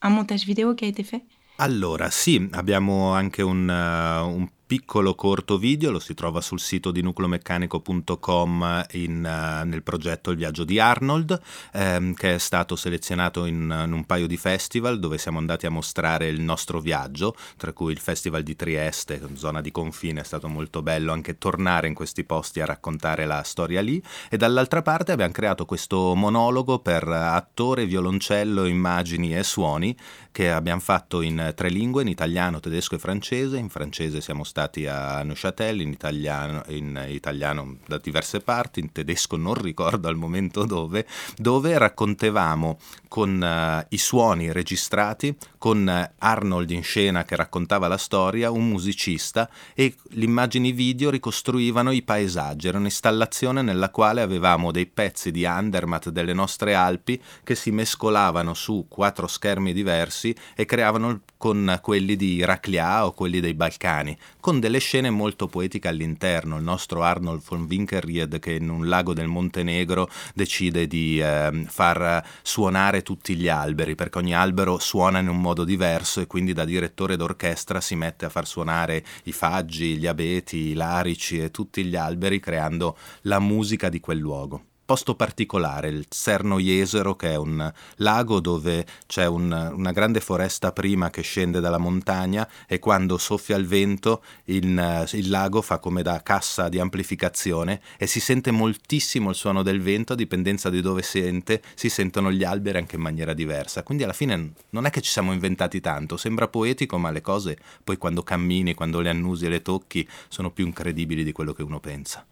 [0.00, 1.24] un montage vidéo qui a été fait?
[1.58, 6.90] Allora, sì, abbiamo anche un, uh, un piccolo corto video, lo si trova sul sito
[6.90, 11.38] di nucleomeccanico.com in, uh, nel progetto Il viaggio di Arnold,
[11.74, 15.70] ehm, che è stato selezionato in, in, un paio di festival dove siamo andati a
[15.70, 20.48] mostrare il nostro viaggio, tra cui il Festival di Trieste, zona di confine, è stato
[20.48, 25.12] molto bello anche tornare in questi posti a raccontare la storia lì, e dall'altra parte
[25.12, 29.94] abbiamo creato questo monologo per attore, violoncello, immagini e suoni
[30.32, 34.60] che abbiamo fatto in tre lingue, in italiano, tedesco e francese, in francese siamo stati
[34.62, 40.14] stati a Neuchâtel in italiano, in italiano da diverse parti, in tedesco non ricordo al
[40.14, 41.06] momento dove,
[41.36, 47.98] dove raccontavamo con uh, i suoni registrati, con uh, Arnold in scena che raccontava la
[47.98, 52.68] storia, un musicista e le immagini video ricostruivano i paesaggi.
[52.68, 58.54] Era un'installazione nella quale avevamo dei pezzi di Andermatt delle nostre Alpi che si mescolavano
[58.54, 64.60] su quattro schermi diversi e creavano con quelli di Iraklia o quelli dei Balcani, con
[64.60, 66.56] delle scene molto poetiche all'interno.
[66.56, 72.24] Il nostro Arnold von Winkelried che in un lago del Montenegro decide di eh, far
[72.42, 76.64] suonare tutti gli alberi, perché ogni albero suona in un modo diverso e quindi da
[76.64, 81.82] direttore d'orchestra si mette a far suonare i faggi, gli abeti, i larici e tutti
[81.84, 87.36] gli alberi creando la musica di quel luogo posto particolare, il Serno Jesero, che è
[87.36, 93.18] un lago dove c'è un, una grande foresta prima che scende dalla montagna e quando
[93.18, 98.50] soffia il vento il, il, lago fa come da cassa di amplificazione e si sente
[98.50, 102.96] moltissimo il suono del vento, a dipendenza di dove sente, si sentono gli alberi anche
[102.96, 103.82] in maniera diversa.
[103.82, 107.56] Quindi alla fine non è che ci siamo inventati tanto, sembra poetico, ma le cose
[107.82, 111.62] poi quando cammini, quando le annusi e le tocchi, sono più incredibili di quello che
[111.62, 112.26] uno pensa.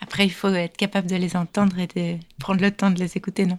[0.00, 3.16] Après, il faut être capable de les entendre et de prendre le temps de les
[3.16, 3.56] écouter, non?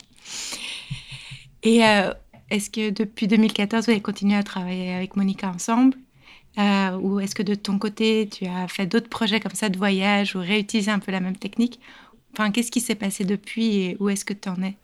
[1.63, 2.13] Et euh,
[2.49, 5.97] est-ce que depuis 2014, vous avez continué à travailler avec Monica ensemble?
[6.59, 9.77] Euh, Ou est-ce que de ton côté, tu as fait d'autres projets comme ça de
[9.77, 11.79] voyage ou réutilisé un peu la même technique?
[12.33, 14.77] Enfin, qu'est-ce qui s'est passé depuis et où est-ce que tu en es?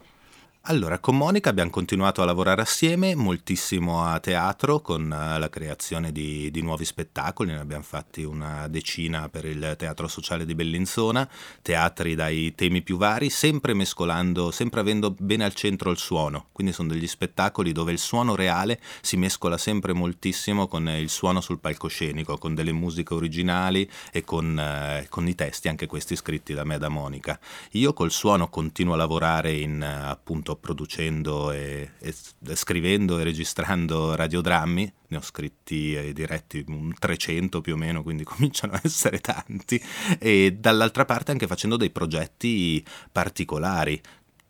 [0.65, 6.11] Allora, con Monica abbiamo continuato a lavorare assieme moltissimo a teatro con eh, la creazione
[6.11, 11.27] di, di, nuovi spettacoli, ne abbiamo fatti una decina per il Teatro Sociale di Bellinzona,
[11.63, 16.73] teatri dai temi più vari, sempre mescolando, sempre avendo bene al centro il suono, quindi
[16.73, 21.57] sono degli spettacoli dove il suono reale si mescola sempre moltissimo con il suono sul
[21.57, 26.63] palcoscenico, con delle musiche originali e con, eh, con i testi, anche questi scritti da
[26.63, 27.39] me e da Monica.
[27.71, 32.13] Io col suono continuo a lavorare in appunto sto producendo e, e,
[32.55, 38.23] scrivendo e registrando radiodrammi, ne ho scritti e diretti un 300 più o meno, quindi
[38.25, 39.81] cominciano a essere tanti,
[40.19, 44.01] e dall'altra parte anche facendo dei progetti particolari,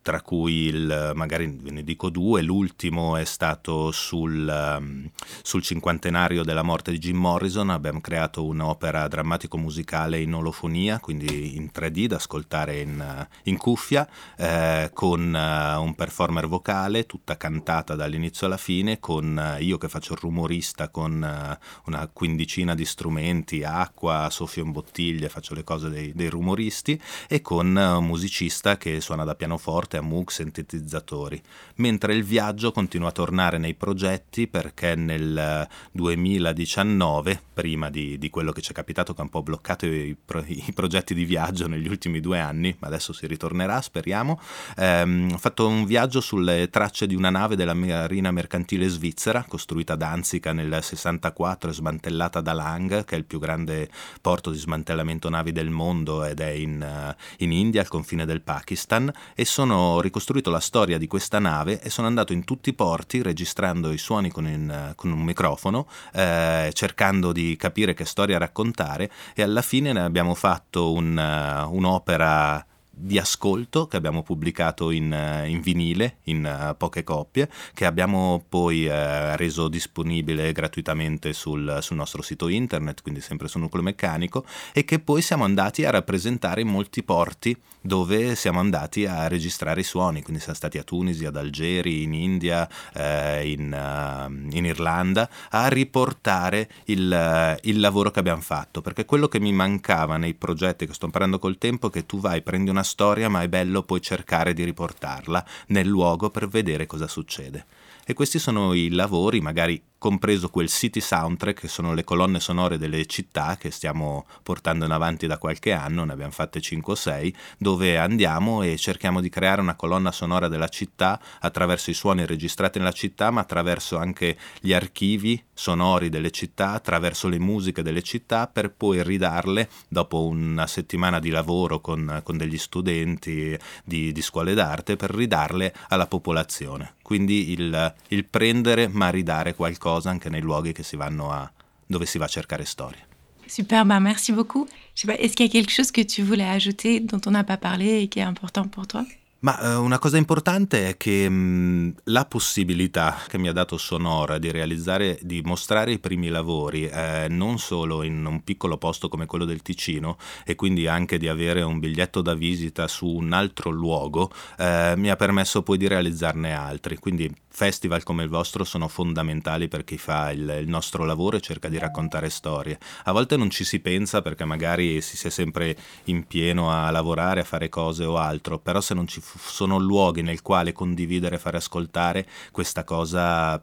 [0.02, 4.48] tra cui il, magari ve ne dico due, l'ultimo è stato sul,
[4.78, 5.10] um,
[5.44, 11.70] sul, cinquantenario della morte di Jim Morrison, abbiamo creato un'opera drammatico-musicale in olofonia, quindi in
[11.74, 18.48] 3D da ascoltare in, in cuffia, eh, con uh, un performer vocale, tutta cantata dall'inizio
[18.48, 23.64] alla fine, con uh, io che faccio il rumorista con uh, una quindicina di strumenti,
[23.64, 29.00] acqua, soffio in bottiglie, faccio le cose dei, dei rumoristi, e con un musicista che
[29.00, 31.42] suona da pianoforte, pianoforte, a Moog, sintetizzatori,
[31.76, 38.52] mentre il viaggio continua a tornare nei progetti perché nel 2019, prima di, di quello
[38.52, 41.68] che ci è capitato che ha un po' bloccato i, pro, i, progetti di viaggio
[41.68, 44.40] negli ultimi due anni, ma adesso si ritornerà, speriamo,
[44.78, 49.94] ehm, ho fatto un viaggio sulle tracce di una nave della Marina Mercantile Svizzera, costruita
[49.94, 53.90] a Danzica nel 64 e smantellata da Lang, che è il più grande
[54.22, 58.42] porto di smantellamento navi del mondo ed è in, uh, in India, al confine del
[58.42, 62.74] Pakistan, e sono ricostruito la storia di questa nave e sono andato in tutti i
[62.74, 68.38] porti registrando i suoni con, in, con un microfono, eh, cercando di capire che storia
[68.38, 74.92] raccontare e alla fine ne abbiamo fatto un, uh, un'opera di ascolto che abbiamo pubblicato
[74.92, 81.34] in, eh, in vinile in uh, poche coppie che abbiamo poi uh, reso disponibile gratuitamente
[81.34, 85.84] sul, sul, nostro sito internet quindi sempre su Nucleo Meccanico e che poi siamo andati
[85.84, 90.78] a rappresentare in molti porti dove siamo andati a registrare i suoni quindi siamo stati
[90.78, 98.12] a Tunisi, ad Algeri, in India, uh, in, in, Irlanda a riportare il, il lavoro
[98.12, 101.88] che abbiamo fatto perché quello che mi mancava nei progetti che sto imparando col tempo
[101.88, 105.88] è che tu vai, prendi una storia, ma è bello poi cercare di riportarla nel
[105.88, 107.66] luogo per vedere cosa succede.
[108.06, 112.80] E questi sono i lavori, magari compreso quel City Soundtrack, che sono le colonne sonore
[112.80, 116.96] delle città che stiamo portando in avanti da qualche anno, ne abbiamo fatte 5 o
[116.96, 122.26] 6, dove andiamo e cerchiamo di creare una colonna sonora della città attraverso i suoni
[122.26, 128.02] registrati nella città, ma attraverso anche gli archivi sonori delle città, attraverso le musiche delle
[128.02, 134.22] città, per poi ridarle dopo una settimana di lavoro con, con degli studenti di, di
[134.24, 136.96] scuole d'arte, per ridarle alla popolazione.
[137.04, 141.52] Quindi il, il prendere ma ridare qualcosa cosa anche nei luoghi che si vanno a,
[141.86, 143.10] dove si va a cercare storie.
[143.46, 144.68] Super, bah merci beaucoup.
[144.96, 148.02] Est-ce qu'il y a quelque chose que tu voulais ajouter dont on n'a pas parlé
[148.02, 149.04] et qui est important pour toi
[149.44, 154.38] Ma eh, una cosa importante è che mh, la possibilità che mi ha dato Sonora
[154.38, 159.26] di realizzare, di mostrare i primi lavori, eh, non solo in un piccolo posto come
[159.26, 163.72] quello del Ticino, e quindi anche di avere un biglietto da visita su un altro
[163.72, 166.98] luogo, eh, mi ha permesso poi di realizzarne altri.
[166.98, 171.42] Quindi festival come il vostro sono fondamentali per chi fa il, il, nostro lavoro e
[171.42, 172.80] cerca di raccontare storie.
[173.04, 175.76] A volte non ci si pensa perché magari si è sempre
[176.06, 180.22] in pieno a lavorare, a fare cose o altro, però se non ci sono luoghi
[180.22, 183.62] nel quale condividere fare ascoltare, questa cosa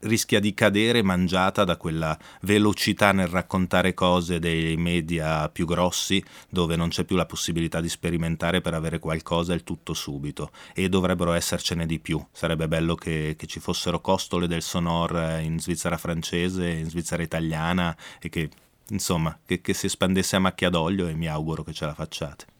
[0.00, 6.76] rischia di cadere mangiata da quella velocità nel raccontare cose dei media più grossi dove
[6.76, 11.32] non c'è più la possibilità di sperimentare per avere qualcosa il tutto subito e dovrebbero
[11.32, 12.24] essercene di più.
[12.32, 17.22] Sarebbe bello che che, ci fossero costole del sonor eh, in Svizzera francese, in Svizzera
[17.22, 18.50] italiana e che
[18.88, 22.59] insomma che, che si espandesse a macchia d'olio e mi auguro che ce la facciate.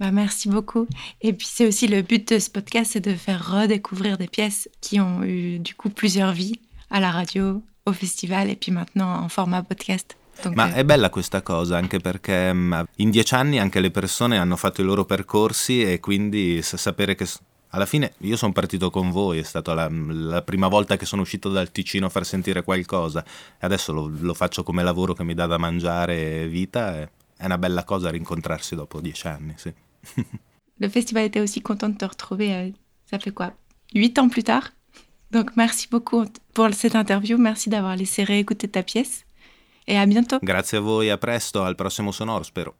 [0.00, 0.86] Bah, merci beaucoup.
[1.20, 4.68] Et puis c'est aussi le but de ce podcast, c'est de faire redécouvrir des pièces
[4.80, 9.22] qui ont eu du coup plusieurs vies à la radio, au festival et puis maintenant
[9.22, 10.16] en format podcast.
[10.44, 14.38] Donc, Ma è bella questa cosa anche perché mm, in dieci anni anche le persone
[14.38, 17.26] hanno fatto i loro percorsi e quindi sapere che
[17.70, 21.22] alla fine io sono partito con voi, è stata la, la, prima volta che sono
[21.22, 25.24] uscito dal Ticino a far sentire qualcosa e adesso lo, lo faccio come lavoro che
[25.24, 27.00] mi dà da mangiare e vita.
[27.00, 29.72] E è una bella cosa rincontrarsi dopo dieci anni, sì.
[30.80, 32.70] Le festival était aussi content de te retrouver, euh,
[33.10, 33.52] ça fait quoi
[33.94, 34.70] Huit ans plus tard
[35.32, 36.24] Donc merci beaucoup
[36.54, 39.24] pour cette interview, merci d'avoir laissé réécouter ta pièce
[39.86, 40.38] et à bientôt.
[40.42, 42.74] Grazie a voi, a presto, al prossimo sonoro spero.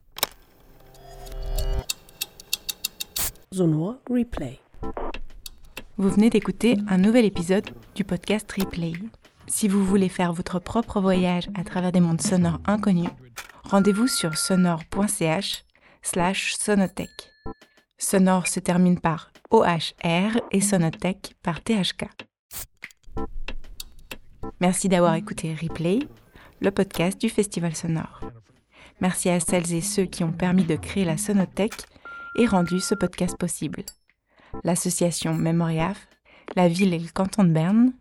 [3.50, 4.60] Sonor Replay.
[5.96, 8.92] Vous venez d'écouter un nouvel épisode du podcast Replay.
[9.48, 13.10] Si vous voulez faire votre propre voyage à travers des mondes sonores inconnus,
[13.64, 15.64] rendez-vous sur sonore.ch
[17.98, 22.06] Sonore se termine par OHR et sonotech par THK.
[24.60, 25.98] Merci d'avoir écouté Replay,
[26.60, 28.20] le podcast du Festival Sonore.
[29.00, 31.84] Merci à celles et ceux qui ont permis de créer la Sonothèque
[32.36, 33.82] et rendu ce podcast possible
[34.64, 36.08] l'association Memoriaf,
[36.56, 37.92] la ville et le canton de Berne,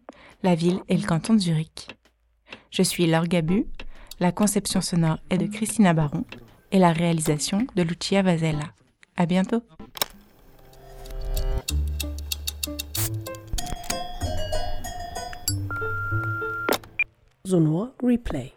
[0.44, 1.90] la ville et le canton de Zurich.
[2.72, 3.66] Je suis Laure Gabu,
[4.22, 6.24] la conception sonore est de Christina Baron
[6.72, 8.72] et la réalisation de Lucia Vasella.
[9.16, 9.64] À bientôt!
[18.04, 18.54] Replay.